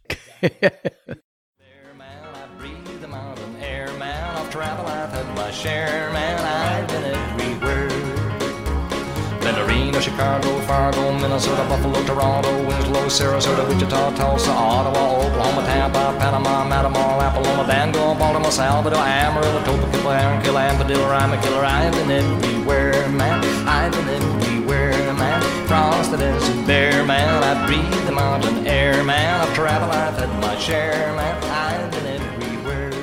Chicago, 10.02 10.60
Fargo, 10.62 11.14
Minnesota, 11.14 11.64
Buffalo, 11.68 12.04
Toronto, 12.06 12.52
Winslow, 12.68 13.06
Sarasota, 13.08 13.68
Wichita, 13.68 14.16
Tulsa, 14.16 14.52
Ottawa, 14.52 15.26
Oklahoma, 15.26 15.62
Tampa, 15.66 16.16
Panama, 16.20 16.64
Matamor, 16.66 17.22
Apollonia, 17.22 17.66
Bangor, 17.68 18.16
Baltimore, 18.16 18.52
Salvador, 18.52 19.00
Amarillo, 19.00 19.64
Topeka, 19.64 20.10
Aaron, 20.10 20.78
Padilla, 20.78 21.08
Rima, 21.10 21.42
Killer. 21.42 21.66
I've 21.66 21.94
been 21.94 22.12
everywhere, 22.12 23.10
man. 23.10 23.44
I've 23.68 23.92
been 23.92 24.08
everywhere, 24.08 25.14
man. 25.14 25.58
The 25.68 26.16
desert 26.16 27.06
man. 27.06 27.44
I 27.44 27.68
breathe 27.68 28.06
the 28.06 28.14
mountain 28.14 28.66
air, 28.66 29.04
man. 29.04 29.42
I've 29.42 29.54
traveled, 29.54 29.92
I've 29.92 30.18
had 30.18 30.30
my 30.40 30.58
share, 30.58 31.14
man. 31.16 31.44
I've 31.44 31.92
been 31.92 32.06
everywhere. 32.06 32.94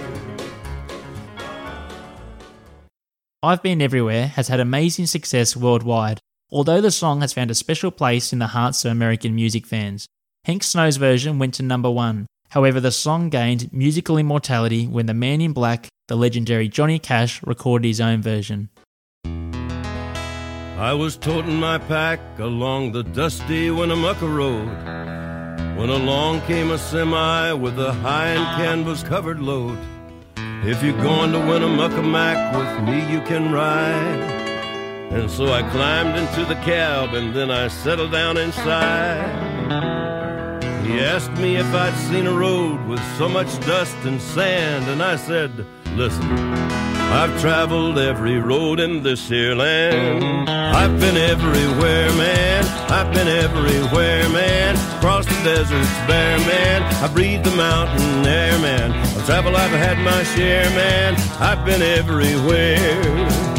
I've 3.43 3.63
Been 3.63 3.83
Everywhere 3.83 4.29
has 4.29 4.49
had 4.49 4.59
amazing 4.59 5.05
success 5.05 5.55
worldwide, 5.55 6.21
although 6.54 6.80
the 6.80 6.90
song 6.92 7.20
has 7.20 7.32
found 7.32 7.50
a 7.50 7.54
special 7.54 7.90
place 7.90 8.32
in 8.32 8.38
the 8.38 8.46
hearts 8.46 8.84
of 8.84 8.92
American 8.92 9.34
music 9.34 9.66
fans. 9.66 10.06
Hank 10.44 10.62
Snow's 10.62 10.96
version 10.96 11.40
went 11.40 11.54
to 11.54 11.64
number 11.64 11.90
one. 11.90 12.26
However, 12.50 12.78
the 12.78 12.92
song 12.92 13.28
gained 13.28 13.73
musical 13.73 14.16
immortality 14.16 14.87
when 14.87 15.06
the 15.06 15.14
man 15.14 15.40
in 15.40 15.52
black, 15.52 15.88
the 16.06 16.16
legendary 16.16 16.68
Johnny 16.68 17.00
Cash, 17.00 17.42
recorded 17.42 17.88
his 17.88 18.00
own 18.00 18.23
version. 18.23 18.68
I 20.78 20.92
was 20.92 21.16
toting 21.16 21.58
my 21.58 21.78
pack 21.78 22.20
along 22.38 22.92
the 22.92 23.02
dusty 23.02 23.70
Winnemucca 23.70 24.26
Road 24.26 24.68
when 25.76 25.88
along 25.88 26.42
came 26.42 26.70
a 26.70 26.78
semi 26.78 27.52
with 27.52 27.80
a 27.80 27.92
high 27.94 28.28
and 28.28 28.44
canvas 28.62 29.02
covered 29.02 29.40
load. 29.40 29.78
If 30.62 30.84
you're 30.84 31.02
going 31.02 31.32
to 31.32 31.40
Winnemucca 31.40 32.02
Mac 32.02 32.54
with 32.54 32.88
me, 32.88 33.12
you 33.12 33.20
can 33.23 33.52
ride. 33.52 34.44
And 35.11 35.30
so 35.30 35.52
I 35.52 35.62
climbed 35.70 36.16
into 36.16 36.44
the 36.44 36.56
cab 36.62 37.14
and 37.14 37.34
then 37.34 37.50
I 37.50 37.68
settled 37.68 38.12
down 38.12 38.37
inside. 38.37 39.44
He 40.84 41.00
asked 41.00 41.32
me 41.32 41.56
if 41.56 41.66
I'd 41.75 41.94
seen 42.08 42.26
a 42.26 42.32
road 42.32 42.84
with 42.87 43.00
so 43.16 43.28
much 43.28 43.58
dust 43.61 43.96
and 44.04 44.20
sand, 44.20 44.84
and 44.90 45.02
I 45.02 45.16
said, 45.16 45.66
Listen, 45.96 46.30
I've 46.30 47.40
traveled 47.40 47.99
every 47.99 48.38
road 48.38 48.80
in 48.80 49.02
this 49.02 49.28
here 49.28 49.54
land. 49.54 50.50
I've 50.50 50.99
been 51.00 51.16
everywhere, 51.16 52.11
man. 52.16 52.64
I've 52.90 53.14
been 53.14 53.28
everywhere, 53.28 54.28
man. 54.28 54.75
Across 54.99 55.26
the 55.26 55.42
deserts 55.44 55.94
bare, 56.06 56.38
man. 56.38 56.82
I 57.02 57.08
breathe 57.12 57.44
the 57.44 57.56
mountain 57.56 58.26
air, 58.26 58.58
man. 58.58 58.90
I 58.92 59.25
travel, 59.25 59.54
I've 59.56 59.70
had 59.70 59.99
my 59.99 60.23
share, 60.34 60.68
man. 60.70 61.14
I've 61.40 61.64
been 61.64 61.80
everywhere. 61.80 63.53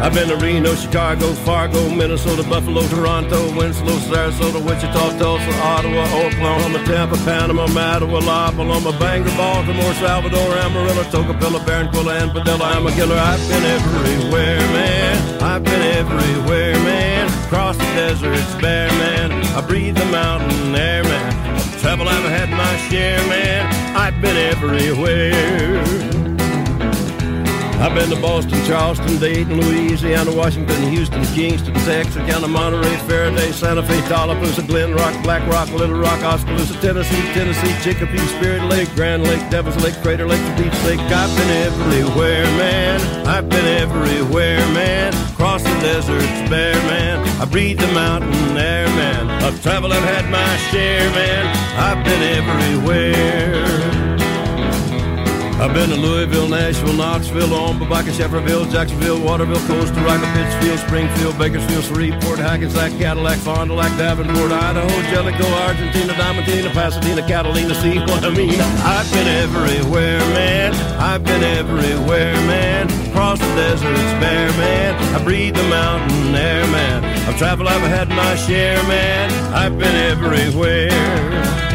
I've 0.00 0.14
been 0.14 0.28
to 0.28 0.36
Reno, 0.36 0.74
Chicago, 0.74 1.34
Fargo, 1.44 1.90
Minnesota, 1.90 2.42
Buffalo, 2.42 2.80
Toronto, 2.88 3.54
Winslow, 3.54 3.98
Sarasota, 4.08 4.58
Wichita, 4.64 5.18
Tulsa, 5.18 5.52
Ottawa, 5.60 6.04
Oklahoma, 6.24 6.78
Tampa, 6.86 7.16
Panama, 7.18 7.66
Mattawa, 7.66 8.24
La 8.24 8.50
Paloma, 8.50 8.92
Bangor, 8.98 9.30
Baltimore, 9.36 9.92
Salvador, 9.94 10.56
Amarillo, 10.56 11.02
Tocopilla, 11.12 11.60
Barranquilla, 11.66 12.22
and 12.22 12.32
Padilla. 12.32 12.64
I'm 12.64 12.86
a 12.86 12.92
killer. 12.92 13.14
I've 13.14 13.46
been 13.50 13.62
everywhere, 13.62 14.58
man. 14.72 15.42
I've 15.42 15.64
been 15.64 15.82
everywhere, 15.82 16.74
man. 16.76 17.28
Across 17.44 17.76
the 17.76 17.84
deserts 17.84 18.54
bare, 18.54 18.88
man. 18.88 19.32
I 19.54 19.60
breathe 19.60 19.96
the 19.96 20.06
mountain 20.06 20.74
air, 20.74 21.04
man. 21.04 21.36
I've 21.82 22.00
I've 22.00 22.30
had 22.30 22.50
my 22.50 22.76
share, 22.88 23.18
man. 23.28 23.66
I've 23.96 24.18
been 24.22 24.36
everywhere. 24.36 26.19
I've 27.80 27.94
been 27.94 28.10
to 28.10 28.20
Boston, 28.20 28.62
Charleston, 28.66 29.18
Dayton, 29.18 29.58
Louisiana, 29.58 30.30
Washington, 30.30 30.92
Houston, 30.92 31.24
Kingston, 31.34 31.72
Texarkana, 31.72 32.46
Monterey, 32.46 32.94
Faraday, 33.08 33.52
Santa 33.52 33.82
Fe, 33.82 33.98
Tallapoosa, 34.02 34.66
Glen 34.66 34.92
Rock, 34.92 35.14
Black 35.22 35.40
Rock, 35.50 35.70
Little 35.70 35.98
Rock, 35.98 36.22
Oskaloosa, 36.22 36.78
Tennessee, 36.82 37.22
Tennessee, 37.32 37.74
Chicopee, 37.82 38.18
Spirit 38.36 38.64
Lake, 38.64 38.94
Grand 38.94 39.24
Lake, 39.24 39.40
Devil's 39.48 39.82
Lake, 39.82 39.94
Crater 40.02 40.26
Lake, 40.26 40.44
the 40.44 40.62
Beach 40.62 40.84
Lake. 40.84 41.00
I've 41.00 41.34
been 41.38 41.48
everywhere, 41.48 42.44
man. 42.58 43.26
I've 43.26 43.48
been 43.48 43.64
everywhere, 43.64 44.58
man. 44.74 45.14
Across 45.32 45.62
the 45.62 45.80
deserts 45.80 46.50
bare, 46.50 46.76
man. 46.84 47.26
I 47.40 47.46
breathe 47.46 47.80
the 47.80 47.90
mountain 47.94 48.58
air, 48.58 48.88
man. 48.88 49.30
I've 49.42 49.62
traveled, 49.62 49.94
I've 49.94 50.04
had 50.04 50.30
my 50.30 50.56
share, 50.70 51.08
man. 51.12 51.56
I've 51.78 52.04
been 52.04 52.22
everywhere. 52.36 53.99
I've 55.60 55.74
been 55.74 55.90
to 55.90 55.96
Louisville, 55.96 56.48
Nashville, 56.48 56.94
Knoxville, 56.94 57.52
Omaha, 57.52 58.04
Shefferville, 58.04 58.72
Jacksonville, 58.72 59.20
Waterville, 59.20 59.60
Costa 59.66 60.00
Rica, 60.00 60.24
Pittsfield, 60.32 60.78
Springfield, 60.78 61.36
Bakersfield, 61.36 61.84
Shreveport, 61.84 62.38
Hackensack, 62.38 62.92
Cadillac, 62.92 63.36
Fond 63.40 63.68
du 63.68 63.74
Lac, 63.76 63.94
Davenport, 63.98 64.52
Idaho, 64.52 64.88
Jellicoe, 65.10 65.52
Argentina, 65.66 66.14
Diamantina, 66.14 66.72
Pasadena, 66.72 67.20
Catalina, 67.28 67.74
see 67.74 67.98
what 67.98 68.24
I 68.24 68.30
mean? 68.30 68.58
I've 68.58 69.12
been 69.12 69.28
everywhere, 69.28 70.20
man. 70.32 70.72
I've 70.98 71.24
been 71.24 71.44
everywhere, 71.44 72.32
man. 72.48 72.90
Across 73.10 73.40
the 73.40 73.54
deserts 73.54 74.12
bare, 74.16 74.48
man. 74.52 75.14
I 75.14 75.22
breathe 75.22 75.56
the 75.56 75.62
mountain 75.64 76.34
air, 76.34 76.66
man. 76.68 77.04
I've 77.28 77.36
traveled, 77.36 77.68
I've 77.68 77.82
had 77.82 78.08
my 78.08 78.34
share, 78.34 78.82
man. 78.84 79.30
I've 79.52 79.78
been 79.78 79.94
everywhere. 79.94 81.69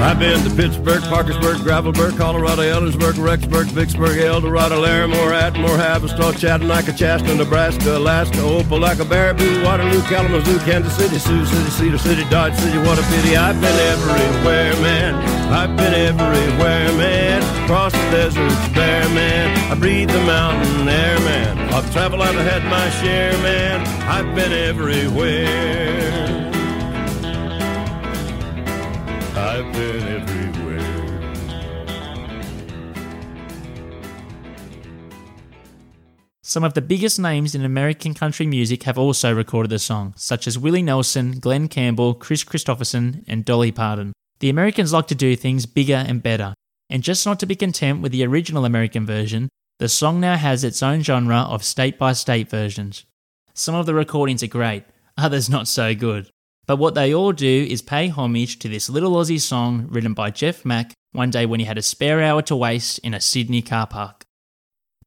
I've 0.00 0.18
been 0.18 0.42
to 0.44 0.50
Pittsburgh, 0.54 1.02
Parkersburg, 1.02 1.56
Gravelburg, 1.58 2.16
Colorado, 2.16 2.62
Ellensburg, 2.62 3.14
Rexburg, 3.14 3.66
Vicksburg, 3.66 4.16
El 4.18 4.40
Dorado, 4.40 4.80
Larimore, 4.80 5.32
Atmore, 5.32 5.76
Havistaw, 5.76 6.32
Chattanooga, 6.38 6.92
Chaska, 6.92 7.34
Nebraska, 7.34 7.96
Alaska, 7.98 8.38
Opelika, 8.38 9.04
Baraboo, 9.04 9.64
Waterloo, 9.64 10.00
Kalamazoo, 10.02 10.58
Kansas 10.60 10.96
City, 10.96 11.18
Sioux 11.18 11.44
City, 11.44 11.70
Cedar 11.70 11.98
City, 11.98 12.24
Dodge 12.30 12.54
City. 12.54 12.78
What 12.78 12.98
a 12.98 13.02
pity. 13.02 13.36
I've 13.36 13.60
been 13.60 13.76
everywhere, 13.92 14.72
man. 14.80 15.14
I've 15.52 15.76
been 15.76 15.92
everywhere, 15.92 16.92
man. 16.96 17.42
Across 17.64 17.92
the 17.92 18.10
deserts 18.12 18.68
bare, 18.74 19.08
man. 19.10 19.70
I 19.70 19.74
breathe 19.74 20.10
the 20.10 20.20
mountain 20.20 20.88
air, 20.88 21.18
man. 21.20 21.58
I've 21.74 21.92
traveled, 21.92 22.22
I've 22.22 22.36
had 22.36 22.64
my 22.64 22.88
share, 23.00 23.32
man. 23.42 23.84
I've 24.08 24.32
been 24.34 24.52
everywhere. 24.52 26.18
I've 29.58 29.72
been 29.72 30.06
everywhere. 30.06 30.78
Some 36.44 36.62
of 36.62 36.74
the 36.74 36.80
biggest 36.80 37.18
names 37.18 37.56
in 37.56 37.64
American 37.64 38.14
country 38.14 38.46
music 38.46 38.84
have 38.84 38.96
also 38.96 39.34
recorded 39.34 39.70
the 39.70 39.80
song, 39.80 40.14
such 40.16 40.46
as 40.46 40.56
Willie 40.56 40.82
Nelson, 40.82 41.40
Glenn 41.40 41.66
Campbell, 41.66 42.14
Chris 42.14 42.44
Christopherson, 42.44 43.24
and 43.26 43.44
Dolly 43.44 43.72
Parton. 43.72 44.12
The 44.38 44.48
Americans 44.48 44.92
like 44.92 45.08
to 45.08 45.16
do 45.16 45.34
things 45.34 45.66
bigger 45.66 46.04
and 46.06 46.22
better, 46.22 46.54
and 46.88 47.02
just 47.02 47.26
not 47.26 47.40
to 47.40 47.46
be 47.46 47.56
content 47.56 48.00
with 48.00 48.12
the 48.12 48.24
original 48.24 48.64
American 48.64 49.04
version, 49.04 49.48
the 49.80 49.88
song 49.88 50.20
now 50.20 50.36
has 50.36 50.62
its 50.62 50.84
own 50.84 51.02
genre 51.02 51.38
of 51.38 51.64
state 51.64 51.98
by 51.98 52.12
state 52.12 52.48
versions. 52.48 53.06
Some 53.54 53.74
of 53.74 53.86
the 53.86 53.94
recordings 53.94 54.44
are 54.44 54.46
great, 54.46 54.84
others 55.16 55.50
not 55.50 55.66
so 55.66 55.96
good. 55.96 56.30
But 56.68 56.76
what 56.76 56.94
they 56.94 57.14
all 57.14 57.32
do 57.32 57.66
is 57.68 57.80
pay 57.80 58.08
homage 58.08 58.58
to 58.58 58.68
this 58.68 58.90
little 58.90 59.12
Aussie 59.12 59.40
song 59.40 59.86
written 59.88 60.12
by 60.12 60.30
Jeff 60.30 60.66
Mack 60.66 60.92
one 61.12 61.30
day 61.30 61.46
when 61.46 61.60
he 61.60 61.66
had 61.66 61.78
a 61.78 61.82
spare 61.82 62.22
hour 62.22 62.42
to 62.42 62.54
waste 62.54 62.98
in 62.98 63.14
a 63.14 63.22
Sydney 63.22 63.62
car 63.62 63.86
park. 63.86 64.26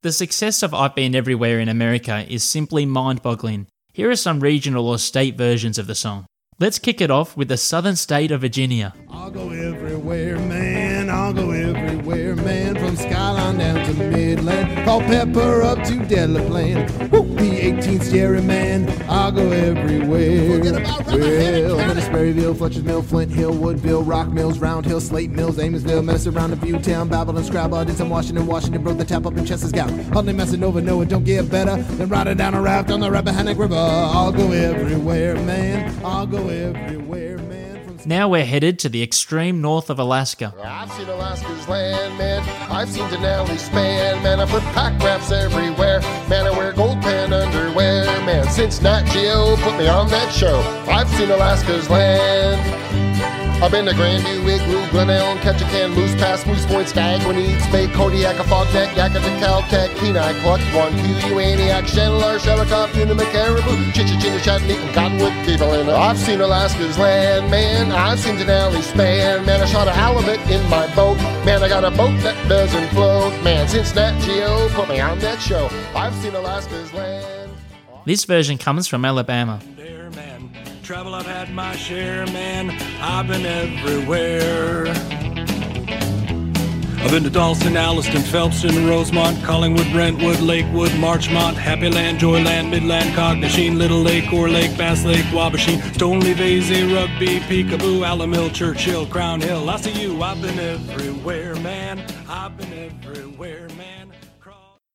The 0.02 0.12
success 0.12 0.64
of 0.64 0.74
I've 0.74 0.96
Been 0.96 1.14
Everywhere 1.14 1.60
in 1.60 1.70
America 1.70 2.26
is 2.28 2.44
simply 2.44 2.88
mind 2.88 3.22
boggling. 3.22 3.68
Here 3.94 4.10
are 4.10 4.16
some 4.16 4.40
regional 4.40 4.88
or 4.88 4.98
state 4.98 5.38
versions 5.38 5.78
of 5.78 5.86
the 5.86 5.94
song. 5.94 6.26
Let's 6.60 6.80
kick 6.80 7.00
it 7.00 7.12
off 7.12 7.38
with 7.38 7.48
the 7.48 7.58
southern 7.58 7.96
state 7.96 8.32
of 8.32 8.42
Virginia. 8.42 8.96
I'll 9.08 9.30
go 9.30 9.52
everywhere, 9.52 10.40
man. 10.40 11.12
I'll 11.12 11.32
go 11.32 11.52
everywhere, 11.52 11.61
Down 13.58 13.86
to 13.86 13.94
Midland. 13.94 14.86
Call 14.86 15.02
Pepper 15.02 15.62
up 15.62 15.84
to 15.84 15.96
Deadly 16.06 16.46
Plain. 16.48 16.88
Whoop, 17.10 17.28
the 17.38 17.60
18th 17.60 18.12
Jerry, 18.12 18.42
man. 18.42 18.90
I'll 19.10 19.32
go 19.32 19.52
everywhere. 19.52 20.58
Forget 20.58 20.82
about 20.82 21.02
well, 21.08 21.80
in 22.22 22.56
Fletcher's 22.56 22.84
Mill, 22.84 23.02
Flint 23.02 23.32
Hill, 23.32 23.54
Woodville, 23.54 24.04
Rock 24.04 24.30
Mills, 24.30 24.60
Round 24.60 24.86
Hill, 24.86 25.02
Slate 25.02 25.32
Mills, 25.32 25.58
Amosville, 25.58 26.04
Medicine, 26.04 26.34
Round 26.34 26.54
View 26.56 26.80
Town, 26.80 27.10
Babylon, 27.10 27.44
Scrabble, 27.44 27.84
did 27.86 27.98
some 27.98 28.10
Washington, 28.10 28.46
Washington, 28.46 28.84
broke 28.84 28.98
the 28.98 29.06
tap 29.06 29.26
up 29.26 29.36
in 29.38 29.46
Chester's 29.46 29.72
Gap. 29.72 29.90
Huntley, 30.14 30.34
Messinova, 30.34 30.84
no, 30.84 31.02
it 31.02 31.10
don't 31.10 31.24
get 31.24 31.50
better 31.50 31.82
than 31.82 32.10
riding 32.10 32.38
down 32.38 32.54
a 32.54 32.62
raft 32.62 32.92
on 32.92 33.00
the 33.00 33.10
Rappahannock 33.10 33.58
River. 33.58 33.76
I'll 33.76 34.32
go 34.32 34.52
everywhere, 34.52 35.36
man. 35.36 35.94
I'll 36.06 36.28
go 36.28 36.48
everywhere, 36.50 37.31
Now 38.06 38.30
we're 38.30 38.46
headed 38.46 38.80
to 38.80 38.90
the 38.90 39.04
extreme 39.04 39.62
north 39.62 39.90
of 39.90 40.00
Alaska. 40.00 40.54
I've 40.64 40.92
seen 40.94 41.08
Alaska's 41.08 41.68
land, 41.68 42.18
man. 42.18 42.42
I've 42.72 42.90
seen 42.90 43.06
Denali 43.06 43.58
span, 43.58 44.24
man. 44.24 44.40
I 44.40 44.46
put 44.46 44.64
pack 44.74 45.02
wraps 45.04 45.32
everywhere, 45.32 46.02
man. 46.28 46.48
I 46.48 46.52
wear 46.52 46.74
gold 46.74 47.02
pan 47.02 47.32
underwear, 47.32 48.06
man. 48.26 48.50
Since 48.50 48.82
Nat 48.82 49.04
Geo 49.12 49.56
put 49.58 49.78
me 49.78 49.88
on 49.88 50.10
that 50.10 50.32
show, 50.34 50.60
I've 50.92 51.10
seen 51.10 51.30
Alaska's 51.30 51.90
land. 51.90 53.31
I've 53.62 53.70
been 53.70 53.86
to 53.86 53.92
Grandview, 53.92 54.42
Igloo, 54.42 54.90
Glen 54.90 55.12
Ellen, 55.12 55.38
Ketchikan, 55.38 55.94
Moose 55.94 56.16
Pass, 56.16 56.48
Moose 56.48 56.66
Point, 56.66 56.90
Skag, 56.90 57.22
Eats, 57.38 57.68
Bay, 57.68 57.86
Kodiak, 57.86 58.36
fog 58.46 58.66
Fogneck, 58.66 58.88
Yakata, 58.96 59.40
Caltech, 59.40 59.96
Kenai, 59.98 60.34
Cluck, 60.42 60.60
One, 60.74 60.92
Q, 60.94 61.14
Uaniac, 61.30 61.86
Chandler, 61.86 62.40
Shellicop, 62.40 62.90
Unima, 62.94 63.24
Caribou, 63.32 63.78
Chichichina, 63.94 64.42
Chattanooga, 64.42 64.92
Cottonwood, 64.94 65.32
in 65.80 65.90
it. 65.90 65.94
I've 65.94 66.18
seen 66.18 66.42
Alaska's 66.42 66.98
land, 66.98 67.52
man. 67.52 67.92
I've 67.92 68.20
seen 68.20 68.38
Denali 68.38 68.82
span, 68.82 69.46
man. 69.46 69.62
I 69.62 69.66
shot 69.66 69.88
a 69.88 69.92
halibut 69.92 70.40
in 70.50 70.68
my 70.68 70.88
boat, 70.96 71.18
man. 71.46 71.62
I 71.62 71.70
got 71.70 71.84
a 71.84 71.92
boat 71.92 72.20
that 72.22 72.50
doesn't 72.50 72.88
float, 72.90 73.32
man. 73.44 73.68
Since 73.68 73.94
Nat 73.94 74.20
Geo 74.22 74.70
put 74.70 74.90
me 74.90 75.00
on 75.00 75.20
that 75.20 75.40
show, 75.40 75.70
I've 75.94 76.16
seen 76.16 76.34
Alaska's 76.34 76.92
land. 76.94 77.52
This 78.06 78.26
version 78.26 78.58
comes 78.58 78.88
from 78.88 79.06
Alabama. 79.06 79.62
Travel, 80.84 81.14
I've 81.14 81.28
had 81.28 81.54
my 81.54 81.76
share, 81.76 82.26
man. 82.28 82.72
I've 83.00 83.28
been 83.28 83.46
everywhere. 83.46 84.88
I've 86.98 87.12
been 87.12 87.24
to 87.24 87.30
Dalston, 87.30 87.78
Alliston, 87.78 88.22
Phelpston, 88.22 88.90
Rosemont, 88.90 89.44
Collingwood, 89.44 89.92
Brentwood, 89.92 90.40
Lakewood, 90.40 90.94
Marchmont, 90.98 91.56
Happy 91.56 91.90
Land, 91.90 92.20
Joyland, 92.20 92.72
Midland, 92.72 93.10
Cognisheen, 93.12 93.78
Little 93.78 94.02
Lake, 94.02 94.34
Or 94.34 94.50
Lake, 94.50 94.76
Bass 94.76 95.06
Lake, 95.06 95.26
Wabasheen, 95.26 95.80
Stoneleigh, 95.94 96.34
Vasey, 96.34 96.92
Rugby, 96.94 97.40
Peekaboo, 97.42 98.02
Alamill, 98.02 98.52
Churchill, 98.54 99.06
Crown 99.06 99.40
Hill. 99.40 99.70
I 99.70 99.78
see 99.78 100.02
you, 100.02 100.22
I've 100.22 100.42
been 100.42 100.58
everywhere, 100.58 101.56
man. 101.58 102.04
I've 102.28 102.58
been 102.58 102.74
everywhere, 102.74 103.68
man. 103.78 104.12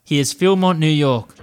Here's 0.03 0.35
Philmont, 0.35 0.79
New 0.79 0.87
York. 0.87 1.36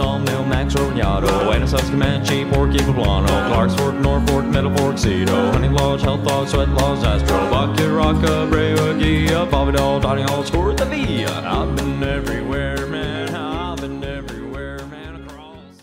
Sawmill, 0.00 0.46
Max 0.46 0.74
Road, 0.76 0.94
Yaddo, 0.94 1.28
Anasus, 1.52 1.90
Comanche, 1.90 2.46
Porky, 2.46 2.78
Poblano, 2.78 3.28
Clark's 3.48 3.74
Fork, 3.74 3.94
Norfolk, 3.96 4.46
Middle 4.46 4.74
Fork, 4.78 4.96
Cedo, 4.96 5.52
Honey 5.52 5.68
Lodge, 5.68 6.00
Health 6.00 6.24
Lodge, 6.24 6.48
Sweat 6.48 6.70
Lodge, 6.70 7.04
Astro, 7.04 7.38
Bucky, 7.50 7.82
Rocka, 7.82 8.48
Brewa, 8.48 8.98
Gia, 8.98 9.44
Bobby 9.44 9.72
Doll, 9.72 10.00
Donny 10.00 10.22
Hall, 10.22 10.42
Score, 10.42 10.72
the 10.72 10.86
Via. 10.86 11.30
I've 11.46 11.76
been 11.76 12.02
everywhere, 12.02 12.86
man. 12.86 13.34
I've 13.34 13.78
been 13.78 14.02
everywhere, 14.02 14.78
man. 14.86 15.28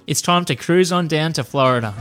It's 0.07 0.23
time 0.23 0.45
to 0.45 0.55
cruise 0.55 0.91
on 0.91 1.07
down 1.07 1.33
to 1.33 1.43
Florida. 1.43 1.93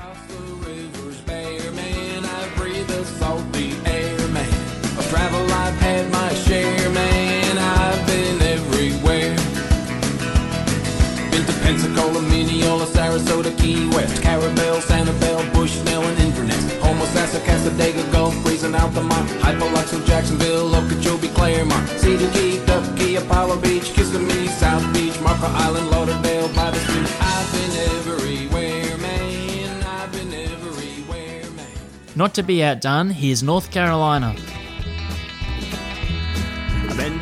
Not 32.27 32.35
to 32.35 32.43
be 32.43 32.65
outdone, 32.65 33.11
here's 33.11 33.45
North 33.45 33.71
Carolina. 33.71 34.35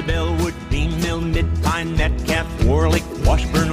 Bellwood, 0.07 0.55
Mill, 0.71 1.21
Mid 1.21 1.45
Pine, 1.63 1.95
Metcalf, 1.95 2.47
Warlick, 2.61 3.05
Washburn, 3.27 3.71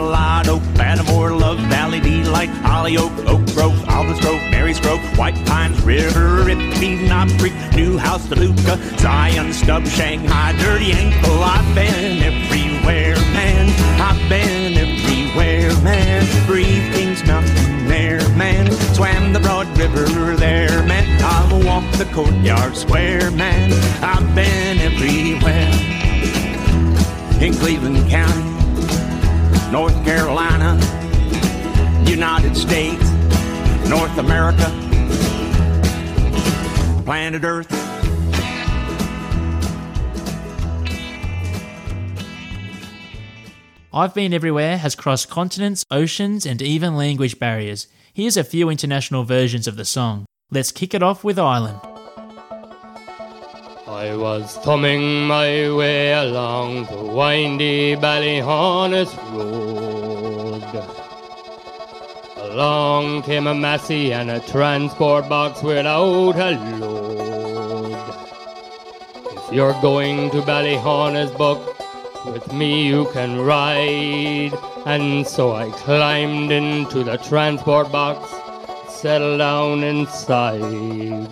Love 1.32 1.58
Valley, 1.70 2.02
Delight, 2.02 2.50
Oak, 2.98 3.46
Grove, 3.56 3.80
Alvis 3.88 4.20
Grove, 4.20 4.42
Mary's 4.52 4.82
Grove, 4.82 5.00
White 5.18 5.46
Pines, 5.46 5.82
River, 5.84 6.44
Rippy, 6.44 7.08
Knob 7.08 7.30
Creek, 7.40 7.54
New 7.78 7.98
House, 7.98 8.28
Toluca, 8.28 8.78
Zion, 9.00 9.54
Stub, 9.54 9.88
Shanghai, 9.88 10.52
Dirty 10.60 10.92
Ankle. 10.92 11.42
I've 11.42 11.74
been 11.74 12.22
everywhere, 12.24 13.16
man. 13.32 13.70
I've 14.02 14.20
been 14.28 14.78
everywhere, 14.78 15.82
man. 15.82 16.12
Man. 18.42 18.72
Swam 18.96 19.34
the 19.34 19.40
Broad 19.40 19.68
River 19.78 20.36
there, 20.36 20.84
man. 20.88 21.06
I'll 21.24 21.64
walk 21.64 21.86
the 22.00 22.06
courtyard 22.06 22.76
square, 22.76 23.30
man. 23.30 23.72
I've 24.02 24.34
been 24.34 24.80
everywhere 24.80 25.72
in 27.40 27.54
Cleveland 27.54 28.10
County, 28.10 28.50
North 29.72 29.94
Carolina, 30.04 30.72
United 32.10 32.58
States, 32.58 33.08
North 33.88 34.18
America, 34.18 34.68
planet 37.06 37.44
Earth. 37.44 37.72
I've 43.94 44.16
Been 44.16 44.34
Everywhere 44.34 44.78
has 44.78 44.96
crossed 44.96 45.30
continents, 45.30 45.86
oceans, 45.92 46.46
and 46.48 46.62
even 46.62 46.96
language 46.96 47.38
barriers. 47.38 47.88
Here's 48.14 48.36
a 48.36 48.44
few 48.44 48.70
international 48.70 49.24
versions 49.24 49.68
of 49.70 49.78
the 49.78 49.86
song. 49.86 50.26
Let's 50.50 50.74
kick 50.74 50.94
it 50.94 51.02
off 51.02 51.24
with 51.24 51.40
Ireland. 51.40 51.80
I 53.88 54.14
was 54.18 54.58
thumbing 54.58 55.28
my 55.28 55.72
way 55.72 56.12
along 56.12 56.88
the 56.88 57.04
windy 57.04 57.96
Ballyhonest 57.96 59.16
road. 59.32 60.62
Along 62.52 63.22
came 63.22 63.48
a 63.48 63.56
Massey 63.56 64.12
and 64.12 64.30
a 64.30 64.42
transport 64.42 65.30
box 65.30 65.64
without 65.64 66.36
a 66.36 66.52
load. 66.80 67.96
If 69.38 69.54
you're 69.54 69.82
going 69.82 70.32
to 70.32 70.42
Ballyhonest, 70.42 71.38
book 71.38 71.81
with 72.26 72.52
me 72.54 72.88
you 72.88 73.06
can 73.14 73.42
ride. 73.42 74.52
And 74.86 75.28
so 75.28 75.54
I 75.54 75.70
climbed 75.72 76.52
into 76.52 77.04
the 77.04 77.18
transport 77.18 77.92
box, 77.92 78.30
settled 78.90 79.40
down 79.40 79.84
inside. 79.84 81.28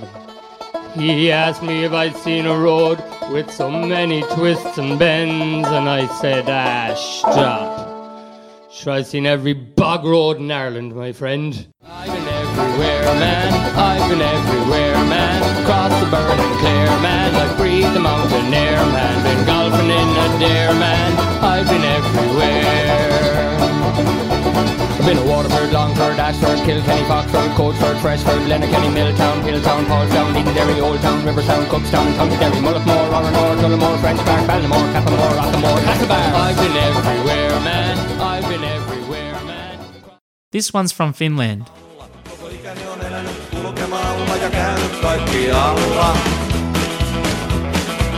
He 0.95 1.31
asked 1.31 1.61
me 1.61 1.83
if 1.83 1.93
I'd 1.93 2.15
seen 2.15 2.45
a 2.45 2.57
road 2.57 3.03
with 3.31 3.51
so 3.51 3.69
many 3.69 4.23
twists 4.33 4.77
and 4.77 4.97
bends, 4.97 5.67
and 5.67 5.87
I 5.87 6.07
said, 6.19 6.45
ah, 6.47 6.95
stop. 6.95 8.71
Sure, 8.71 8.93
I've 8.93 9.07
seen 9.07 9.25
every 9.25 9.53
bog 9.53 10.03
road 10.05 10.37
in 10.37 10.49
Ireland, 10.51 10.95
my 10.95 11.11
friend. 11.11 11.67
I've 11.83 12.07
been 12.07 12.27
everywhere, 12.27 13.03
man. 13.03 13.53
I've 13.77 14.09
been 14.09 14.21
everywhere, 14.21 14.93
man. 15.05 15.63
Across 15.63 15.99
the 16.03 16.09
burning 16.09 16.57
clear, 16.59 16.85
man. 17.01 17.35
I've 17.35 17.57
breathed 17.57 17.93
the 17.93 17.99
mountain 17.99 18.53
air, 18.53 18.77
man. 18.77 19.23
Been 19.23 19.45
golfing 19.45 19.89
in 19.89 20.18
a 20.39 20.47
dare, 20.47 20.73
man. 20.73 21.11
I've 21.43 21.67
been 21.67 21.83
everywhere. 21.83 23.57
I've 24.99 25.05
been 25.05 25.17
to 25.17 25.23
Waterford, 25.23 25.71
Longford, 25.71 26.19
Ashford, 26.19 26.59
Kilkenny, 26.65 27.03
Foxford, 27.03 27.49
Coachford, 27.55 27.99
Freshford, 28.01 28.41
Lennoxkenny, 28.47 28.93
Milltown, 28.93 29.41
Hilltown, 29.43 29.85
Paulstown, 29.85 30.33
Edenderry, 30.35 30.81
Old 30.81 30.99
Town, 31.01 31.21
Riverstown, 31.23 31.65
Cookstown, 31.65 32.15
Countyderry, 32.15 32.57
Mullockmore, 32.57 33.09
Oranmore, 33.09 33.55
Tullamore, 33.61 33.99
French 33.99 34.19
Park, 34.19 34.47
Ballinamore, 34.47 34.87
Cappamore, 34.93 35.33
Rockamore, 35.39 35.79
Castlebar. 35.87 36.33
I've 36.33 36.57
been 36.57 36.77
everywhere, 36.77 37.59
man. 37.61 38.21
I've 38.21 38.47
been 38.49 38.63
everywhere, 38.63 39.33
man. 39.45 39.79
This 40.51 40.73
one's 40.73 40.91
from 40.91 41.13
Finland. 41.13 41.69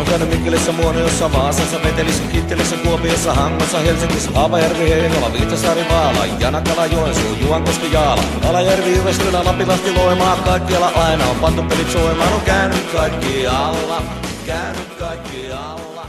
On 0.02 0.08
käynyt 0.08 0.30
Mikkelissä, 0.30 0.72
Muoniossa, 0.72 1.34
Vaasassa, 1.34 1.80
Metelissä, 1.80 2.24
Kittelissä, 2.24 2.76
Kuopiossa, 2.76 3.34
Hangossa, 3.34 3.80
Helsingissä, 3.80 4.32
Haapajärvi, 4.32 4.90
Heinola, 4.90 5.34
Viitasaari, 5.34 5.86
Vaala, 5.90 6.26
Janakala, 6.26 6.86
Joensuu, 6.86 7.36
Juankoski, 7.42 7.94
Jaala, 7.94 8.24
Alajärvi, 8.50 8.96
Jyväskylä, 8.96 9.46
Lapinlahti, 9.46 9.92
Loimaa, 9.92 10.36
kaikkialla 10.36 10.88
aina 10.88 11.26
on 11.26 11.36
pantu 11.36 11.64
pelit 11.64 11.92
soimaan. 11.92 12.34
On 12.34 12.42
käynyt 12.42 12.92
kaikkialla, 12.92 14.02
käynyt 14.46 14.94
kaikkialla. 15.00 16.08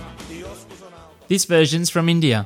This 1.29 1.51
version's 1.51 1.93
from 1.93 2.09
India. 2.09 2.45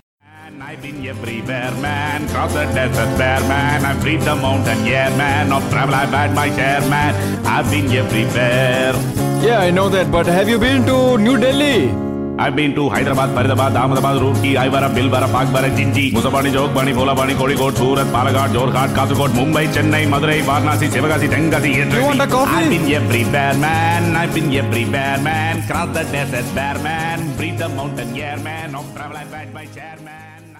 I've 0.60 0.82
been 0.82 1.06
everywhere, 1.06 1.70
man. 1.80 2.26
Cross 2.28 2.52
the 2.52 2.66
desert 2.74 3.18
bare, 3.18 3.40
man. 3.48 3.84
I've 3.84 4.00
breathed 4.00 4.24
the 4.24 4.34
mountain, 4.34 4.86
yeah, 4.86 5.16
man. 5.16 5.52
Of 5.52 5.70
travel, 5.70 5.94
I've 5.94 6.10
had 6.10 6.34
my 6.34 6.50
share, 6.56 6.80
man. 6.88 7.14
I've 7.46 7.70
been 7.70 7.90
everywhere. 7.92 9.25
Yeah, 9.42 9.60
I 9.60 9.70
know 9.70 9.88
that, 9.88 10.10
but 10.10 10.26
have 10.26 10.48
you 10.48 10.58
been 10.58 10.84
to 10.86 11.18
New 11.18 11.36
Delhi? 11.38 11.90
I've 12.38 12.54
been 12.56 12.74
to 12.74 12.88
Hyderabad, 12.88 13.30
Faridabad, 13.30 13.74
Ahmedabad, 13.76 14.16
Roorkee, 14.20 14.54
Aivara, 14.62 14.88
Bilbara, 14.94 15.28
Pakbara, 15.34 15.68
Jinji, 15.76 16.12
Musabani, 16.12 16.50
Jogbani, 16.52 16.92
Bolabani, 16.94 17.34
Kozhikode, 17.34 17.76
Surat, 17.76 18.06
Palakkad, 18.06 18.50
Jorhat, 18.56 18.88
Kasaragod, 18.96 19.30
Mumbai, 19.38 19.66
Chennai, 19.72 20.06
Madurai, 20.06 20.40
Varanasi, 20.42 20.88
Sivagasi, 20.88 21.28
Tenkasi, 21.28 21.94
You 21.94 22.02
want 22.02 22.20
a 22.20 22.26
coffee? 22.26 22.50
I've 22.52 22.70
been 22.70 22.92
everywhere, 22.92 23.54
man. 23.56 24.16
I've 24.16 24.34
been 24.34 24.52
everywhere, 24.52 25.18
man. 25.22 25.66
Cross 25.66 25.94
the 25.94 26.02
desert 26.12 26.54
bare, 26.54 26.78
man. 26.82 27.36
Breathe 27.36 27.58
the 27.58 27.68
mountain, 27.68 28.14
yeah, 28.14 28.36
man. 28.36 28.74
Of 28.74 28.94
travel, 28.94 29.16
I've 29.16 29.32
had 29.32 29.54
my 29.54 29.66
share, 29.66 29.98
man. 30.02 30.56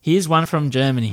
Here's 0.00 0.26
one 0.28 0.46
from 0.46 0.70
Germany. 0.70 1.12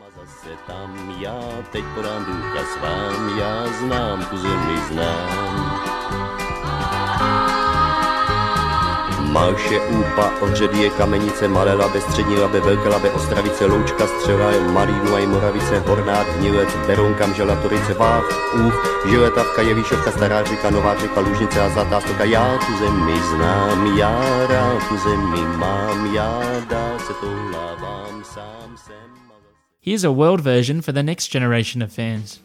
Tam 0.68 1.18
já 1.24 1.40
teď 1.72 1.84
podám 1.96 2.26
důkaz 2.26 2.70
vám, 2.82 3.40
já 3.40 3.68
znám 3.80 4.26
tu 4.30 4.38
zemi, 4.38 4.78
znám. 4.92 5.75
Malše, 9.36 9.80
Úpa, 9.80 10.34
Ohředie, 10.42 10.90
Kamenice, 10.90 11.48
Malé 11.48 11.74
Labe, 11.74 12.02
Střední 12.02 12.36
Labe, 12.36 12.60
Velké 12.60 12.90
Labe, 12.90 13.12
Ostravice, 13.12 13.66
Loučka, 13.66 14.08
Střela, 14.08 14.52
Malý 14.72 14.94
Dunaj, 14.94 15.28
Moravice, 15.28 15.80
Hornát, 15.80 16.28
Hnilec, 16.28 16.70
Berounka, 16.88 17.28
Mžela, 17.28 17.56
Torice, 17.62 17.94
Váh, 17.94 18.54
Úch, 18.68 19.04
Žiletavka, 19.10 19.62
Jevíšovka, 19.62 20.12
Stará 20.12 20.44
řeka, 20.44 20.70
Nová 20.70 21.00
řeka, 21.00 21.20
Lužnice 21.20 21.62
a 21.62 21.70
Zlatá 21.70 22.02
stoka. 22.02 22.24
Já 22.24 22.58
tu 22.58 22.78
zemi 22.78 23.20
znám, 23.36 23.98
já 23.98 24.48
rád 24.48 24.88
tu 24.90 24.98
zemi 24.98 25.58
mám, 25.58 26.16
já 26.16 26.42
dál 26.70 27.00
se 27.00 27.14
toulávám, 27.14 28.24
sám 28.24 28.78
jsem. 28.86 28.96
Here's 29.82 30.04
a 30.04 30.10
world 30.10 30.40
version 30.40 30.82
for 30.82 30.94
the 30.94 31.04
next 31.04 31.32
generation 31.32 31.84
of 31.84 31.92
fans. 31.92 32.40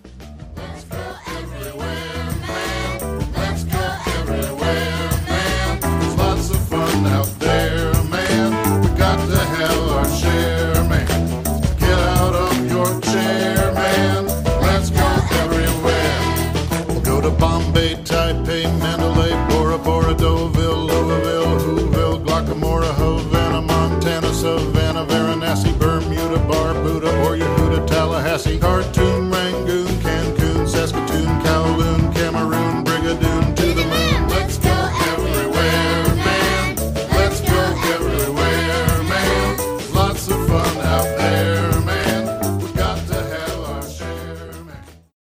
Tallahassee, 28.31 28.61
Khartoum, 28.61 29.33
Rangoon, 29.33 29.89
Cancun, 29.99 30.69
Saskatoon, 30.69 31.27
Kowloon, 31.43 32.15
Cameroon, 32.15 32.85
Brigadoon, 32.85 33.57
to 33.57 33.67
the 33.75 33.83
moon. 33.83 34.29
Let's 34.29 34.57
go 34.59 34.71
everywhere, 34.71 36.15
man. 36.15 36.77
Let's 37.11 37.41
go 37.41 37.59
everywhere, 37.93 39.03
man. 39.03 39.93
Lots 39.93 40.29
of 40.29 40.47
fun 40.47 40.77
out 40.79 41.19
there, 41.19 41.81
man. 41.81 42.61
We 42.61 42.73
got 42.75 43.05
to 43.09 43.15
have 43.15 43.59
our 43.59 43.83
share. 43.83 44.55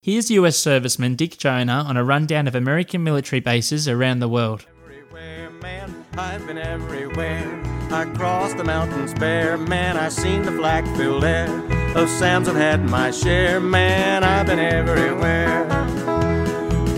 Here's 0.04 0.30
US 0.30 0.60
serviceman 0.60 1.18
Dick 1.18 1.40
Jonah 1.40 1.86
on 1.88 1.98
a 1.98 2.04
rundown 2.04 2.48
of 2.48 2.54
American 2.54 3.04
military 3.04 3.40
bases 3.40 3.88
around 3.88 4.20
the 4.20 4.30
world. 4.30 4.68
I've 6.16 6.46
been 6.46 6.60
everywhere. 6.60 7.60
I 7.92 8.06
crossed 8.14 8.58
the 8.58 8.64
mountains 8.64 9.16
bare, 9.16 9.58
man. 9.58 9.98
I 9.98 10.10
seen 10.10 10.44
the 10.44 10.52
flag 10.52 10.86
filled 10.96 11.24
air 11.24 11.83
of 11.96 12.10
Sam's. 12.10 12.48
I've 12.48 12.56
had 12.56 12.90
my 12.90 13.12
share, 13.12 13.60
man. 13.60 14.24
I've 14.24 14.46
been 14.46 14.60
everywhere. 14.60 15.64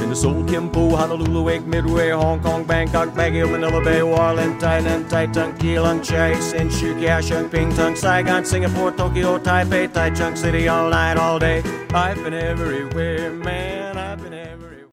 In 0.02 0.10
the 0.10 0.16
Seoul, 0.16 0.44
Kimpo, 0.44 0.96
Honolulu, 0.96 1.44
Wake, 1.44 1.66
Midway, 1.66 2.10
Hong 2.12 2.40
Kong, 2.42 2.64
Bangkok, 2.64 3.10
Baguio, 3.10 3.50
Manila 3.50 3.84
Bay, 3.84 4.02
Warland, 4.02 4.60
Thailand, 4.60 5.10
Taitung, 5.10 5.58
Keelung, 5.58 6.04
Chai, 6.04 6.34
Hsinchu, 6.34 7.00
Kaohsiung, 7.00 7.50
Pingtung, 7.50 7.98
Saigon, 7.98 8.46
Singapore, 8.46 8.92
Tokyo, 8.92 9.38
Taipei, 9.40 9.88
Taichung 9.88 10.38
City, 10.38 10.68
all 10.68 10.90
night, 10.90 11.18
all 11.18 11.40
day. 11.40 11.62
I've 11.94 12.24
been 12.24 12.34
everywhere, 12.34 13.32
man. 13.32 13.98
I've 13.98 14.22
been 14.22 14.34
everywhere. 14.34 14.90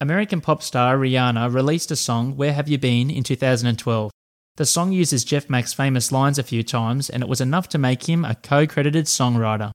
American 0.00 0.40
pop 0.40 0.62
star 0.62 0.96
Rihanna 0.96 1.52
released 1.52 1.90
a 1.90 1.96
song, 1.96 2.36
Where 2.36 2.52
Have 2.52 2.68
You 2.68 2.78
Been, 2.78 3.10
in 3.10 3.22
2012. 3.22 4.10
The 4.56 4.64
song 4.64 4.90
uses 4.90 5.22
Jeff 5.22 5.50
Mack's 5.50 5.74
famous 5.74 6.10
lines 6.10 6.38
a 6.38 6.42
few 6.42 6.62
times, 6.62 7.10
and 7.10 7.22
it 7.22 7.28
was 7.28 7.42
enough 7.42 7.68
to 7.68 7.78
make 7.78 8.08
him 8.08 8.24
a 8.24 8.34
co 8.34 8.66
credited 8.66 9.04
songwriter. 9.04 9.70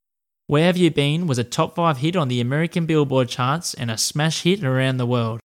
Where 0.48 0.64
Have 0.64 0.76
You 0.76 0.90
Been 0.90 1.28
was 1.28 1.38
a 1.38 1.44
top 1.44 1.76
5 1.76 2.00
hit 2.00 2.16
on 2.16 2.30
the 2.30 2.42
American 2.42 2.88
Billboard 2.88 3.30
charts 3.30 3.76
and 3.76 3.92
a 3.92 3.98
smash 3.98 4.42
hit 4.42 4.64
around 4.64 4.98
the 4.98 5.06
world. 5.06 5.40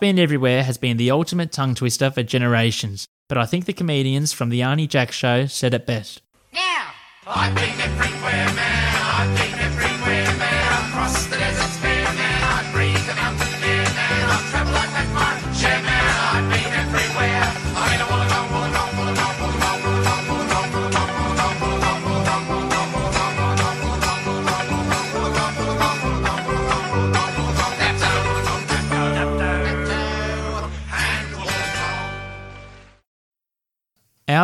I've 0.00 0.16
Been 0.16 0.18
Everywhere 0.18 0.62
has 0.62 0.78
been 0.78 0.96
the 0.96 1.10
ultimate 1.10 1.52
tongue 1.52 1.74
twister 1.74 2.10
for 2.10 2.22
generations, 2.22 3.06
but 3.28 3.36
I 3.36 3.44
think 3.44 3.66
the 3.66 3.74
comedians 3.74 4.32
from 4.32 4.48
The 4.48 4.60
Arnie 4.60 4.88
Jack 4.88 5.12
Show 5.12 5.44
said 5.44 5.74
it 5.74 5.84
best. 5.84 6.22
Now! 6.54 6.92
I've 7.26 7.54
been 7.54 7.78
everywhere, 7.78 8.46
man. 8.54 8.96
I've 8.96 9.36
been 9.36 9.58
everywhere, 9.60 9.89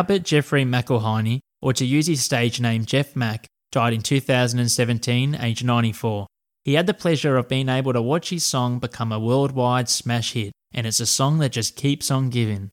Albert 0.07 0.23
Jeffrey 0.23 0.63
McElhiney, 0.63 1.41
or 1.61 1.73
to 1.73 1.85
use 1.85 2.07
his 2.07 2.23
stage 2.23 2.61
name 2.61 2.85
Jeff 2.85 3.13
Mack, 3.13 3.45
died 3.73 3.91
in 3.91 4.01
2017, 4.01 5.35
aged 5.35 5.65
94. 5.65 6.27
He 6.63 6.75
had 6.75 6.87
the 6.87 6.93
pleasure 6.93 7.35
of 7.35 7.49
being 7.49 7.67
able 7.67 7.91
to 7.91 8.01
watch 8.01 8.29
his 8.29 8.45
song 8.45 8.79
become 8.79 9.11
a 9.11 9.19
worldwide 9.19 9.89
smash 9.89 10.31
hit, 10.31 10.53
and 10.73 10.87
it's 10.87 11.01
a 11.01 11.05
song 11.05 11.39
that 11.39 11.51
just 11.51 11.75
keeps 11.75 12.09
on 12.09 12.29
giving. 12.29 12.69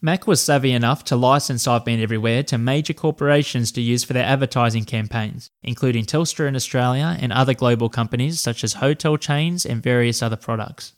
Mac 0.00 0.26
was 0.26 0.40
savvy 0.40 0.72
enough 0.72 1.04
to 1.04 1.14
license 1.14 1.68
I've 1.68 1.84
Been 1.84 2.00
Everywhere 2.00 2.42
to 2.44 2.56
major 2.56 2.94
corporations 2.94 3.70
to 3.72 3.82
use 3.82 4.02
for 4.02 4.14
their 4.14 4.24
advertising 4.24 4.86
campaigns, 4.86 5.50
including 5.62 6.06
Telstra 6.06 6.48
in 6.48 6.56
Australia 6.56 7.18
and 7.20 7.34
other 7.34 7.52
global 7.52 7.90
companies 7.90 8.40
such 8.40 8.64
as 8.64 8.72
hotel 8.72 9.18
chains 9.18 9.66
and 9.66 9.82
various 9.82 10.22
other 10.22 10.36
products. 10.36 10.94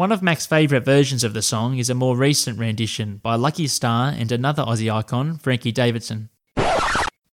One 0.00 0.12
of 0.12 0.22
Mac's 0.22 0.46
favourite 0.46 0.86
versions 0.86 1.24
of 1.24 1.34
the 1.34 1.42
song 1.42 1.76
is 1.76 1.90
a 1.90 1.94
more 1.94 2.16
recent 2.16 2.58
rendition 2.58 3.18
by 3.18 3.34
Lucky 3.34 3.66
Star 3.66 4.14
and 4.16 4.32
another 4.32 4.62
Aussie 4.62 4.90
icon, 4.90 5.36
Frankie 5.36 5.72
Davidson. 5.72 6.30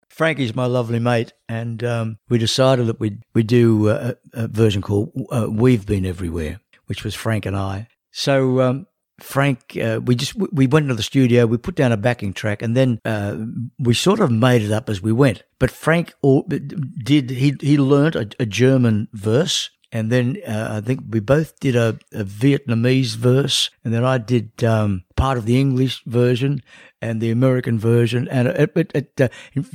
Frankie's 0.07 0.55
my 0.55 0.65
lovely 0.65 0.99
mate, 0.99 1.33
and 1.49 1.83
um, 1.83 2.19
we 2.29 2.37
decided 2.37 2.87
that 2.87 3.01
we'd, 3.01 3.21
we'd 3.33 3.47
do 3.47 3.89
a, 3.89 4.15
a 4.31 4.47
version 4.47 4.81
called 4.81 5.11
uh, 5.29 5.47
We've 5.49 5.85
Been 5.85 6.05
Everywhere, 6.05 6.61
which 6.85 7.03
was 7.03 7.13
Frank 7.13 7.45
and 7.45 7.57
I. 7.57 7.89
So 8.11 8.61
um, 8.61 8.87
Frank, 9.19 9.75
uh, 9.75 9.99
we 10.01 10.15
just 10.15 10.33
we 10.33 10.65
went 10.65 10.83
into 10.83 10.95
the 10.95 11.03
studio, 11.03 11.45
we 11.45 11.57
put 11.57 11.75
down 11.75 11.91
a 11.91 11.97
backing 11.97 12.31
track, 12.31 12.61
and 12.61 12.77
then 12.77 13.01
uh, 13.03 13.39
we 13.77 13.93
sort 13.93 14.21
of 14.21 14.31
made 14.31 14.61
it 14.61 14.71
up 14.71 14.89
as 14.89 15.01
we 15.01 15.11
went. 15.11 15.43
But 15.59 15.69
Frank 15.69 16.13
did 16.23 17.29
he 17.29 17.57
he 17.59 17.77
learned 17.77 18.15
a, 18.15 18.29
a 18.39 18.45
German 18.45 19.09
verse, 19.11 19.69
and 19.93 20.11
then 20.11 20.41
uh, 20.45 20.69
I 20.71 20.81
think 20.81 21.01
we 21.07 21.19
both 21.19 21.59
did 21.59 21.75
a, 21.75 21.99
a, 22.11 22.23
Vietnamese 22.23 23.15
verse, 23.15 23.69
and 23.85 23.93
then 23.93 24.03
I 24.03 24.17
did 24.17 24.63
um, 24.63 25.03
part 25.15 25.37
of 25.37 25.45
the 25.45 25.59
English 25.59 26.03
version 26.05 26.63
and 26.99 27.21
the 27.21 27.29
American 27.29 27.77
version. 27.77 28.27
And 28.27 28.47
it, 28.47 28.71
it, 28.75 28.91
it, 28.95 29.21
uh, 29.21 29.29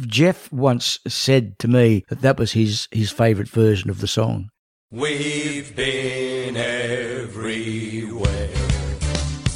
Jeff 0.06 0.52
once 0.52 0.98
said 1.06 1.56
to 1.60 1.68
me 1.68 2.04
that 2.08 2.20
that 2.22 2.36
was 2.36 2.52
his 2.52 2.88
his 2.90 3.12
favorite 3.12 3.48
version 3.48 3.90
of 3.90 4.00
the 4.00 4.08
song. 4.08 4.50
We've 4.90 5.74
been 5.76 6.56
everywhere. 6.56 8.48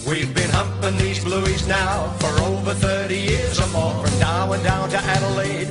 We've 0.07 0.35
been 0.35 0.51
humping 0.51 0.97
these 0.99 1.25
blueies 1.25 1.67
now 1.67 2.11
for 2.19 2.41
over 2.43 2.75
30 2.75 3.17
years 3.17 3.59
or 3.59 3.67
more. 3.69 4.07
From 4.07 4.19
Darwin 4.21 4.63
down 4.63 4.91
to 4.91 4.99
Adelaide, 4.99 5.69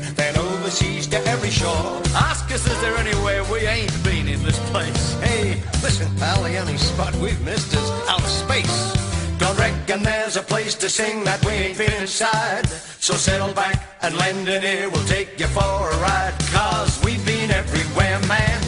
then 0.72 0.88
overseas 0.88 1.08
to 1.08 1.18
every 1.28 1.50
shore. 1.50 2.02
Ask 2.16 2.52
us, 2.52 2.66
is 2.68 2.82
there 2.82 2.96
anywhere 2.98 3.44
we 3.46 3.60
ain't 3.60 4.04
been 4.04 4.28
in 4.28 4.42
this 4.44 4.60
place? 4.72 5.20
Hey, 5.22 5.62
listen, 5.82 6.14
pal, 6.18 6.44
the 6.44 6.58
only 6.58 6.78
spot 6.78 7.16
we've 7.16 7.40
missed 7.46 7.74
is 7.74 7.90
outer 8.08 8.28
space. 8.28 8.94
Don't 9.38 9.58
reckon 9.58 10.04
there's 10.04 10.38
a 10.38 10.42
place 10.42 10.76
to 10.76 10.90
sing 10.90 11.24
that 11.24 11.44
we 11.46 11.52
ain't 11.52 11.78
been 11.78 11.94
inside. 12.02 12.68
So 12.68 13.14
settle 13.16 13.54
back 13.54 13.82
and 14.02 14.16
lend 14.18 14.48
an 14.48 14.64
ear, 14.64 14.90
we'll 14.90 15.08
take 15.08 15.40
you 15.40 15.48
for 15.48 15.62
a 15.62 15.98
ride. 15.98 16.34
Cause 16.52 17.04
we've 17.04 17.26
been 17.26 17.52
everywhere, 17.52 18.20
man. 18.28 18.62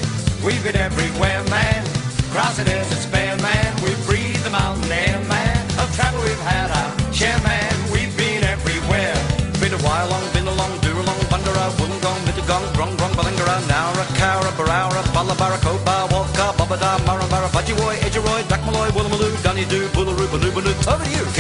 We've 0.44 0.64
been 0.64 0.76
everywhere, 0.76 1.44
man. 1.50 1.86
Cross 2.32 2.58
the 2.58 2.66
deserts 2.66 3.06
bare, 3.08 3.38
man. 3.38 3.76
We 3.84 3.94
breathe 4.06 4.44
the 4.44 4.50
mountain 4.50 4.92
air, 4.92 5.20
man. 5.30 5.58
Of 5.80 5.94
travel 5.96 6.22
we've 6.22 6.40
had 6.42 6.72
our 6.72 7.14
share, 7.14 7.40
man. 7.44 7.63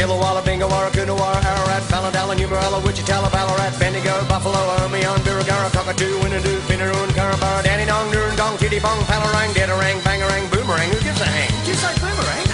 Killawalla, 0.03 0.43
Bingawara, 0.43 0.91
Coonawara, 0.91 1.39
Ararat, 1.39 1.83
Balladalla, 1.87 2.35
Nubarella, 2.35 2.83
Wichita, 2.83 3.23
Ballarat, 3.31 3.71
Bendigo, 3.79 4.11
Buffalo, 4.27 4.59
Omeon, 4.83 5.17
Birregurra, 5.23 5.71
Cockatoo, 5.71 6.19
Winnadoo, 6.19 6.59
Pinnaroon, 6.67 7.07
Carabara, 7.15 7.63
Danny 7.63 7.85
Dong, 7.85 8.11
Noon 8.11 8.35
Dong, 8.35 8.57
Titty 8.57 8.79
Bong, 8.79 8.99
Palarang, 9.07 9.53
Deadarang, 9.53 10.01
Bangarang, 10.01 10.49
Boomerang, 10.51 10.89
who 10.89 10.99
gives 10.99 11.21
a 11.21 11.25
hang? 11.25 11.51
Boomerang? 11.63 11.95
No, 12.03 12.15
boomerang. 12.15 12.52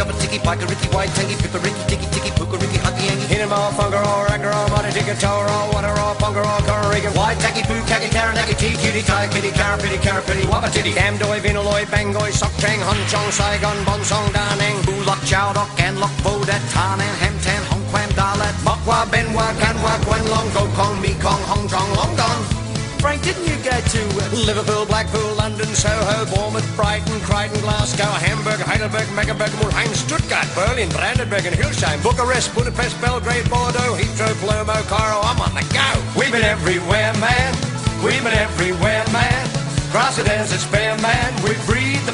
Up 0.00 0.08
a 0.08 0.16
ticky, 0.16 0.38
pika, 0.40 0.64
ricky, 0.64 0.88
white, 0.96 1.12
tangy, 1.12 1.36
pipperiki, 1.36 1.84
ticky, 1.84 2.08
ticky, 2.08 2.30
pooka, 2.32 2.56
ricky, 2.56 2.80
huggy, 2.80 3.04
yangy, 3.04 3.26
hit 3.28 3.44
him 3.44 3.52
all, 3.52 3.70
fungar, 3.72 4.00
all, 4.00 4.24
ragger, 4.32 4.48
all, 4.48 4.66
muddy, 4.70 4.90
ticky, 4.96 5.12
tower, 5.20 5.44
all, 5.44 5.68
water, 5.74 5.92
all, 6.00 6.14
fungar, 6.14 6.40
all, 6.40 6.60
currigan, 6.64 7.12
white, 7.12 7.36
tacky, 7.36 7.60
poo, 7.68 7.76
kaki, 7.84 8.08
taranaki, 8.08 8.56
tea, 8.56 8.72
cutie, 8.80 9.02
tie, 9.02 9.28
kitty, 9.28 9.52
car, 9.52 9.76
pitty, 9.76 9.98
car, 10.00 10.22
pitty, 10.22 10.48
wabba, 10.48 10.72
titty, 10.72 10.94
dam, 10.94 11.18
doy, 11.18 11.38
vinaloy, 11.40 11.84
bangoy, 11.92 12.32
sok, 12.32 12.48
chang, 12.56 12.80
hun, 12.80 12.96
chong, 13.12 13.28
saigon, 13.30 13.76
bon, 13.84 14.00
song, 14.02 14.24
danang, 14.32 14.80
boo, 14.86 15.04
lock, 15.04 15.20
chow, 15.28 15.52
dock, 15.52 15.68
and 15.76 16.00
lock, 16.00 16.16
bo, 16.24 16.32
dat, 16.48 16.62
tanan, 16.72 17.14
ham, 17.20 17.36
tan, 17.44 17.62
hong, 17.68 17.84
quam, 17.92 18.08
dalat, 18.16 18.56
mokwa, 18.64 19.04
benwa, 19.12 19.52
kanwa, 19.60 20.00
gwen, 20.08 20.24
long, 20.32 20.48
go, 20.56 20.64
kong, 20.80 20.96
me, 21.02 21.12
kong, 21.20 21.42
hong, 21.44 21.68
chong, 21.68 21.92
long, 21.92 22.16
gone. 22.16 22.59
Frank, 23.00 23.22
didn't 23.24 23.48
you 23.48 23.56
go 23.64 23.72
to 23.72 24.02
uh, 24.20 24.44
Liverpool, 24.44 24.84
Blackpool, 24.84 25.32
London, 25.34 25.66
Soho, 25.72 26.28
Bournemouth, 26.28 26.68
Brighton, 26.76 27.18
Crichton, 27.24 27.60
Glasgow, 27.64 28.04
Hamburg, 28.04 28.60
Heidelberg, 28.60 29.08
Megaberg, 29.16 29.48
Mulheim, 29.56 29.88
Stuttgart, 29.96 30.44
Berlin, 30.54 30.88
Brandenburg 30.90 31.46
and 31.46 31.56
Hildesheim, 31.56 32.02
Bucharest, 32.02 32.54
Budapest, 32.54 33.00
Belgrade, 33.00 33.48
Bordeaux, 33.48 33.96
Heathrow, 33.96 34.36
Palermo, 34.44 34.76
Cairo, 34.92 35.18
I'm 35.24 35.40
on 35.40 35.56
the 35.56 35.64
go. 35.72 35.88
We've 36.12 36.30
been 36.30 36.44
everywhere, 36.44 37.16
man. 37.16 37.56
We've 38.04 38.22
been 38.22 38.36
everywhere, 38.36 39.04
man. 39.12 39.48
Cross 39.90 40.18
the 40.18 40.24
deserts 40.24 40.66
bare, 40.70 40.96
man. 41.00 41.32
We 41.42 41.56
breathe 41.64 42.04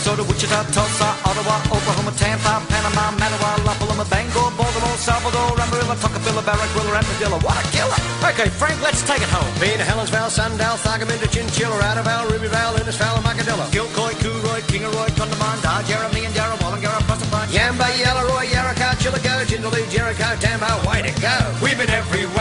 Sarasota, 0.00 0.24
Wichita, 0.26 0.64
Tulsa, 0.72 1.08
Ottawa, 1.28 1.60
Oklahoma, 1.68 2.12
Tampa, 2.16 2.64
Panama, 2.72 3.12
Manawa, 3.20 3.64
La 3.64 3.74
Paloma, 3.76 4.04
Bangor, 4.08 4.48
Baltimore, 4.56 4.96
Salvador, 4.96 5.60
Amarillo, 5.60 5.94
Tucapilla, 6.00 6.40
Barranquilla, 6.40 6.96
and 6.96 7.06
Padilla. 7.06 7.38
What 7.44 7.60
a 7.60 7.64
killer! 7.68 8.00
Okay, 8.32 8.48
Frank, 8.48 8.80
let's 8.80 9.02
take 9.04 9.20
it 9.20 9.28
home. 9.28 9.44
Been 9.60 9.76
to 9.76 9.84
Helensville, 9.84 10.30
Sundown, 10.30 10.78
Thargominda, 10.80 11.28
Chinchilla, 11.28 11.76
Addervale, 11.84 12.32
Rubyvale, 12.32 12.80
Innisfail, 12.80 13.16
and 13.16 13.24
Macadilla. 13.28 13.68
Gilcoy, 13.76 14.16
Cooroy, 14.24 14.60
Kingaroy, 14.72 15.08
Condamanda, 15.20 15.84
Jeremy 15.84 16.24
and 16.24 16.34
Jarra, 16.34 16.56
Wallangara, 16.64 17.00
Proserpine, 17.04 17.52
Yamba, 17.52 17.86
Yelleroy, 18.00 18.48
Yarracow, 18.48 18.96
Chilligo, 18.96 19.44
Jindalee, 19.44 19.84
Jericho, 19.92 20.28
Tambo, 20.40 20.88
way 20.88 21.02
to 21.04 21.12
go. 21.20 21.36
We've 21.60 21.76
been 21.76 21.90
everywhere, 21.90 22.39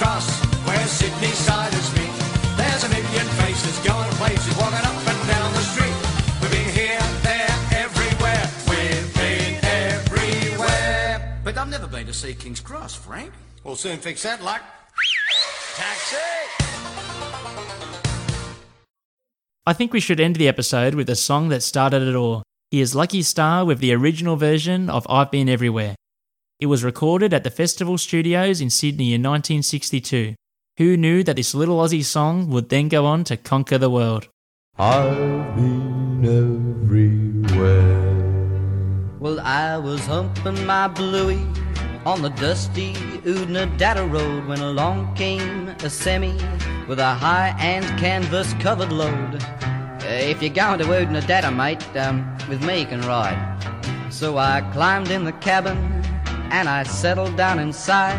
Cross, 0.00 0.40
where 0.66 0.86
Sydney 0.86 1.28
siders 1.28 1.92
meet. 1.94 2.08
There's 2.56 2.84
a 2.84 2.88
million 2.88 3.26
faces 3.44 3.76
going 3.84 4.08
to 4.08 4.16
places, 4.16 4.56
walking 4.56 4.78
up 4.80 4.96
and 4.96 5.28
down 5.28 5.52
the 5.52 5.60
street. 5.60 5.96
We've 6.40 6.50
been 6.50 6.72
here, 6.72 6.98
there, 7.20 7.54
everywhere. 7.84 8.48
We've 8.70 9.14
been 9.14 9.62
everywhere. 9.62 11.38
But 11.44 11.58
I've 11.58 11.68
never 11.68 11.86
been 11.86 12.06
to 12.06 12.14
see 12.14 12.32
King's 12.32 12.60
Cross, 12.60 12.94
Frank. 12.94 13.30
We'll 13.62 13.76
soon 13.76 13.98
fix 13.98 14.22
that, 14.22 14.42
luck. 14.42 14.62
Taxi! 15.76 16.16
I 19.66 19.74
think 19.74 19.92
we 19.92 20.00
should 20.00 20.18
end 20.18 20.36
the 20.36 20.48
episode 20.48 20.94
with 20.94 21.10
a 21.10 21.16
song 21.16 21.50
that 21.50 21.62
started 21.62 22.08
it 22.08 22.14
all. 22.14 22.42
Here's 22.70 22.94
Lucky 22.94 23.20
Star 23.20 23.66
with 23.66 23.80
the 23.80 23.92
original 23.92 24.36
version 24.36 24.88
of 24.88 25.06
I've 25.10 25.30
Been 25.30 25.50
Everywhere. 25.50 25.94
It 26.60 26.66
was 26.66 26.84
recorded 26.84 27.32
at 27.32 27.42
the 27.42 27.50
Festival 27.50 27.96
Studios 27.96 28.60
in 28.60 28.68
Sydney 28.68 29.14
in 29.14 29.22
1962. 29.22 30.34
Who 30.76 30.94
knew 30.98 31.24
that 31.24 31.36
this 31.36 31.54
little 31.54 31.78
Aussie 31.78 32.04
song 32.04 32.50
would 32.50 32.68
then 32.68 32.88
go 32.88 33.06
on 33.06 33.24
to 33.24 33.38
conquer 33.38 33.78
the 33.78 33.88
world? 33.88 34.28
I've 34.78 35.56
been 35.56 36.22
everywhere. 36.84 37.96
Well, 39.18 39.40
I 39.40 39.78
was 39.78 40.04
humping 40.04 40.66
my 40.66 40.86
bluey 40.86 41.46
on 42.04 42.20
the 42.20 42.28
dusty 42.28 42.92
Oodnadatta 43.24 44.12
road 44.12 44.46
when 44.46 44.60
along 44.60 45.14
came 45.14 45.68
a 45.68 45.88
semi 45.88 46.34
with 46.86 46.98
a 46.98 47.14
high-end 47.14 47.86
canvas 47.98 48.52
covered 48.60 48.92
load. 48.92 49.42
Uh, 49.42 50.08
if 50.08 50.42
you're 50.42 50.52
going 50.52 50.78
to 50.80 50.84
Oodnadatta, 50.84 51.56
mate, 51.56 51.82
um, 51.96 52.36
with 52.50 52.62
me 52.62 52.80
you 52.80 52.86
can 52.86 53.00
ride. 53.00 53.56
So 54.10 54.36
I 54.36 54.60
climbed 54.72 55.10
in 55.10 55.24
the 55.24 55.32
cabin 55.32 55.99
and 56.50 56.68
I 56.68 56.82
settled 56.82 57.36
down 57.36 57.58
inside. 57.58 58.18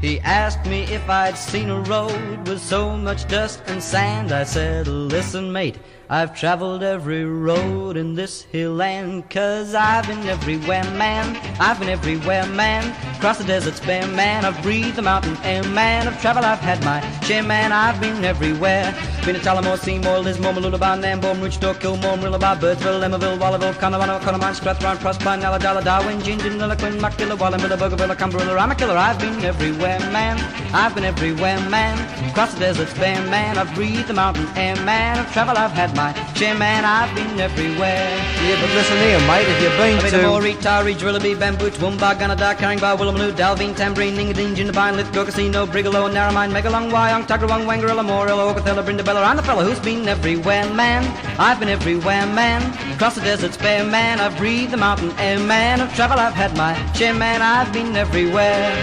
He 0.00 0.20
asked 0.20 0.64
me 0.66 0.82
if 0.84 1.08
I'd 1.10 1.36
seen 1.36 1.70
a 1.70 1.80
road 1.80 2.46
with 2.46 2.62
so 2.62 2.96
much 2.96 3.26
dust 3.26 3.62
and 3.66 3.82
sand. 3.82 4.30
I 4.30 4.44
said, 4.44 4.86
listen, 4.86 5.50
mate, 5.50 5.76
I've 6.08 6.38
traveled 6.38 6.84
every 6.84 7.24
road 7.24 7.96
in 7.96 8.14
this 8.14 8.42
hill 8.42 8.74
land, 8.74 9.28
cause 9.28 9.74
I've 9.74 10.06
been 10.06 10.26
everywhere, 10.28 10.84
man. 10.92 11.36
I've 11.58 11.80
been 11.80 11.88
everywhere, 11.88 12.46
man. 12.46 12.94
Cross 13.20 13.38
the 13.38 13.44
deserts 13.44 13.80
bare, 13.80 14.06
man. 14.06 14.44
I've 14.44 14.62
breathed 14.62 14.96
the 14.96 15.02
mountain 15.02 15.36
air, 15.42 15.64
man. 15.64 16.06
Of 16.06 16.20
travel 16.20 16.44
I've 16.44 16.60
had 16.60 16.82
my 16.84 17.00
share, 17.22 17.42
man. 17.42 17.72
I've 17.72 18.00
been 18.00 18.24
everywhere. 18.24 18.94
Been 19.28 19.38
to 19.38 19.42
Tullamore, 19.42 19.78
Seymour, 19.78 20.20
Lismore, 20.20 20.54
Mooloolaba, 20.54 20.96
Nambour, 20.96 21.34
Roochdore, 21.36 21.78
Kilmore, 21.78 22.16
Marillaba, 22.16 22.58
Birdsville, 22.58 23.02
Emmaville, 23.04 23.38
Wallaville, 23.38 23.74
Conowano, 23.74 24.18
Conowine, 24.20 24.54
Strathrown, 24.54 24.96
Proserpine, 24.96 25.42
Alladala, 25.42 25.84
Darwin, 25.84 26.18
Gingin, 26.20 26.56
Lilliquin, 26.56 26.98
Muckilla, 26.98 27.36
Wallamilla, 27.36 27.76
Bougainville, 27.76 28.16
Cumberland, 28.16 28.58
I'm 28.58 28.70
a 28.70 28.74
killer. 28.74 28.96
I've 28.96 29.18
been 29.18 29.44
everywhere, 29.44 29.98
man. 30.16 30.38
I've 30.72 30.94
been 30.94 31.04
everywhere, 31.04 31.60
man. 31.68 31.98
Cross 32.32 32.54
the 32.54 32.60
deserts 32.60 32.94
bare, 32.94 33.20
man. 33.28 33.58
I've 33.58 33.74
breathed 33.74 34.06
the 34.06 34.14
mountain 34.14 34.48
air, 34.56 34.76
man. 34.76 35.18
I've 35.18 35.30
traveled, 35.34 35.58
I've 35.58 35.72
had 35.72 35.94
my 35.94 36.14
share, 36.32 36.54
man. 36.54 36.86
I've 36.86 37.14
been 37.14 37.38
everywhere. 37.38 38.08
Yeah, 38.46 38.58
but 38.62 38.70
listen 38.70 38.96
here, 38.96 39.18
mate, 39.28 39.46
if 39.46 39.60
you've 39.60 39.76
been 39.76 39.98
I've 39.98 40.10
to... 40.10 40.16
Moree, 40.24 40.56
Taree, 40.56 40.96
Drillaby, 40.96 41.38
Bamboo, 41.38 41.68
Toowoomba, 41.68 42.14
Gunnedah, 42.14 42.54
Caringbah, 42.56 42.96
Woolloomooloo, 42.96 43.32
Dalveen, 43.32 43.74
Tamborine, 43.74 44.16
Ningadeen, 44.16 44.56
Jindabyne, 44.56 44.96
Lithgow, 44.96 45.26
Casino, 45.26 45.66
Brigalow, 45.66 46.08
Narromine, 46.10 46.50
Megalong, 46.50 46.90
Wyong, 46.90 47.26
Tuggerawong, 47.26 47.66
Wangarilla, 47.66 48.02
Morilla, 48.02 48.54
Ocothella, 48.54 48.82
Brindabella. 48.82 49.17
I'm 49.24 49.36
the 49.36 49.42
fella 49.42 49.64
who's 49.64 49.80
been 49.80 50.08
everywhere, 50.08 50.68
man. 50.74 51.04
I've 51.38 51.58
been 51.58 51.68
everywhere, 51.68 52.26
man. 52.26 52.62
Across 52.94 53.16
the 53.16 53.22
deserts 53.22 53.56
bare, 53.56 53.84
man. 53.84 54.20
I've 54.20 54.36
breathed 54.36 54.72
the 54.72 54.76
mountain 54.76 55.12
air, 55.18 55.38
man. 55.38 55.80
Of 55.80 55.94
travel 55.94 56.18
I've 56.18 56.34
had 56.34 56.56
my 56.56 56.74
share, 56.92 57.14
man. 57.14 57.42
I've 57.42 57.72
been 57.72 57.96
everywhere. 57.96 58.74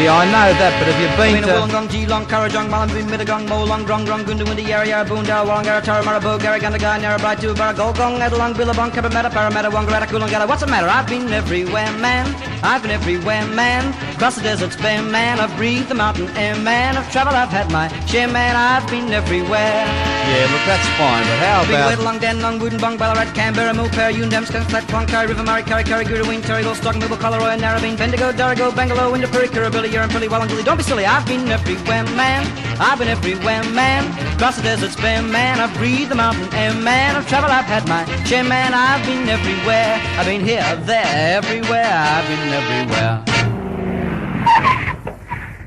Yeah, 0.00 0.16
I 0.16 0.24
know 0.24 0.48
that, 0.56 0.72
but 0.80 0.88
have 0.88 1.00
you 1.00 1.08
been 1.20 1.34
Been 1.36 1.42
to 1.44 1.48
to... 1.48 1.54
Wollongong, 1.60 1.90
Geelong, 1.92 2.24
Currajong, 2.24 2.68
Mullumbimby, 2.72 3.12
Mittagong, 3.12 3.46
Molong, 3.46 3.84
Grong, 3.84 4.06
Grong, 4.06 4.24
Goondiwindi, 4.24 4.66
Yarra, 4.66 4.88
Yarra, 4.88 5.04
Boondara, 5.04 5.44
Wallongara, 5.44 5.82
Tara, 5.84 6.02
Marabou, 6.02 6.38
Garragandagai, 6.40 7.00
Narrabri, 7.04 7.36
Tubara, 7.36 7.74
Golgong, 7.74 8.16
Edalong, 8.18 8.54
Billabong, 8.54 8.90
Cabramatta, 8.90 9.30
Parramatta, 9.30 9.68
Wangaratta, 9.68 10.06
Coolangatta. 10.06 10.48
What's 10.48 10.62
the 10.62 10.66
matter? 10.66 10.88
I've 10.88 11.06
been 11.06 11.28
everywhere, 11.30 11.92
man. 11.98 12.24
I've 12.64 12.80
been 12.80 12.90
everywhere, 12.90 13.46
man. 13.48 13.92
Across 14.14 14.36
the 14.36 14.42
deserts 14.42 14.76
bare, 14.76 15.02
man. 15.02 15.38
I've 15.40 15.54
breathed 15.56 15.88
the 15.88 15.94
mountain 15.94 16.28
air, 16.38 16.56
man. 16.56 16.96
Of 16.96 17.10
travel 17.12 17.34
I've 17.34 17.50
had 17.50 17.70
my 17.70 17.88
share, 18.06 18.28
man. 18.28 18.56
I've 18.56 18.88
been 18.88 19.12
everywhere. 19.12 19.71
Yeah, 19.72 20.48
look, 20.50 20.64
that's 20.64 20.88
fine, 20.96 21.24
but 21.28 21.38
how 21.44 21.62
Big 21.62 21.74
about... 21.74 21.90
Wed, 21.90 21.98
Long 21.98 22.18
Dan, 22.18 22.40
Long 22.40 22.58
Wooden, 22.58 22.78
Bong, 22.80 22.96
Ballarat, 22.96 23.34
Canberra, 23.34 23.72
Mulper, 23.74 24.12
Yundam, 24.12 24.46
Skunk, 24.46 24.68
Flat, 24.70 24.84
Clonkai, 24.84 25.28
River, 25.28 25.42
Murray, 25.42 25.62
Curry, 25.62 25.84
Curry, 25.84 26.04
Goodwin, 26.04 26.40
Terrigal, 26.40 26.74
Stock, 26.74 26.96
Millville, 26.96 27.18
Collaroy, 27.18 27.58
Narrabeen, 27.58 27.98
Bendigo, 27.98 28.32
Darigo, 28.32 28.74
Bangalore, 28.74 29.12
Winderpuri, 29.12 29.48
Kirribilli, 29.48 29.92
Urine, 29.92 30.08
Prilly, 30.08 30.28
Wallandilly. 30.28 30.64
Don't 30.64 30.78
be 30.78 30.82
silly, 30.84 31.04
I've 31.04 31.26
been 31.26 31.46
everywhere, 31.48 32.04
man. 32.16 32.46
I've 32.80 32.98
been 32.98 33.08
everywhere, 33.08 33.62
man. 33.74 34.06
Across 34.34 34.56
the 34.56 34.62
deserts, 34.62 34.96
bare 34.96 35.22
man. 35.22 35.60
I've 35.60 35.74
breathed 35.74 36.10
the 36.10 36.14
mountain 36.14 36.48
air, 36.54 36.72
man. 36.72 37.16
I've 37.16 37.28
traveled, 37.28 37.52
I've 37.52 37.66
had 37.66 37.86
my 37.86 38.06
share, 38.24 38.44
man. 38.44 38.72
I've 38.72 39.04
been 39.04 39.28
everywhere. 39.28 40.00
I've 40.16 40.26
been 40.26 40.44
here, 40.44 40.64
there, 40.86 41.36
everywhere. 41.36 41.84
I've 41.84 42.26
been 42.28 42.48
everywhere. 42.54 43.24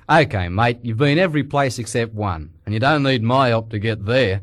Okay, 0.08 0.50
mate, 0.50 0.80
you've 0.82 0.98
been 0.98 1.18
every 1.20 1.44
place 1.44 1.78
except 1.80 2.14
one, 2.14 2.52
and 2.66 2.74
you 2.74 2.80
don't 2.80 3.04
need 3.04 3.24
my 3.24 3.50
help 3.50 3.70
to 3.70 3.80
get 3.80 4.06
there. 4.06 4.42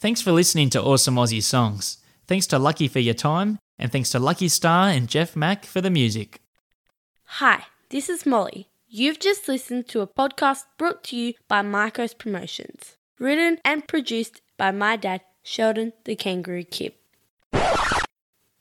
Thanks 0.00 0.22
for 0.22 0.30
listening 0.30 0.70
to 0.70 0.82
Awesome 0.82 1.16
Aussie 1.16 1.42
Songs. 1.42 1.98
Thanks 2.28 2.46
to 2.48 2.58
Lucky 2.58 2.86
for 2.86 3.00
your 3.00 3.14
time, 3.14 3.58
and 3.78 3.90
thanks 3.90 4.10
to 4.10 4.20
Lucky 4.20 4.48
Star 4.48 4.90
and 4.90 5.08
Jeff 5.08 5.34
Mack 5.34 5.64
for 5.64 5.80
the 5.80 5.90
music. 5.90 6.40
Hi, 7.24 7.64
this 7.90 8.08
is 8.08 8.24
Molly. 8.24 8.68
You've 8.86 9.18
just 9.18 9.48
listened 9.48 9.88
to 9.88 10.00
a 10.00 10.06
podcast 10.06 10.64
brought 10.78 11.02
to 11.04 11.16
you 11.16 11.34
by 11.48 11.62
Marcos 11.62 12.14
Promotions, 12.14 12.96
written 13.18 13.58
and 13.64 13.88
produced 13.88 14.40
by 14.56 14.70
my 14.70 14.96
dad, 14.96 15.22
Sheldon 15.50 15.94
the 16.04 16.14
Kangaroo 16.14 16.62
Kid, 16.62 16.92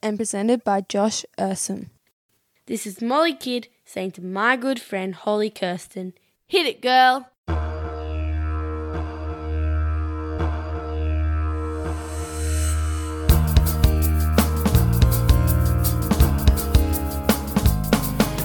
and 0.02 0.16
presented 0.16 0.64
by 0.64 0.80
Josh 0.80 1.26
Urson. 1.38 1.90
This 2.66 2.88
is 2.88 3.02
Molly 3.02 3.34
Kidd 3.34 3.68
saying 3.84 4.12
to 4.12 4.22
my 4.22 4.56
good 4.56 4.80
friend 4.80 5.14
Holly 5.14 5.50
Kirsten, 5.50 6.14
Hit 6.48 6.66
it, 6.66 6.82
girl! 6.82 7.30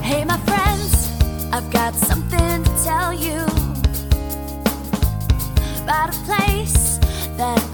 Hey, 0.02 0.24
my 0.24 0.37
friends, 0.48 1.12
I've 1.52 1.70
got 1.70 1.94
something 1.94 2.64
to 2.64 2.83
tell 2.83 3.14
you 3.14 3.38
about 5.85 6.09
a 6.09 6.18
place 6.24 6.98
that 7.37 7.71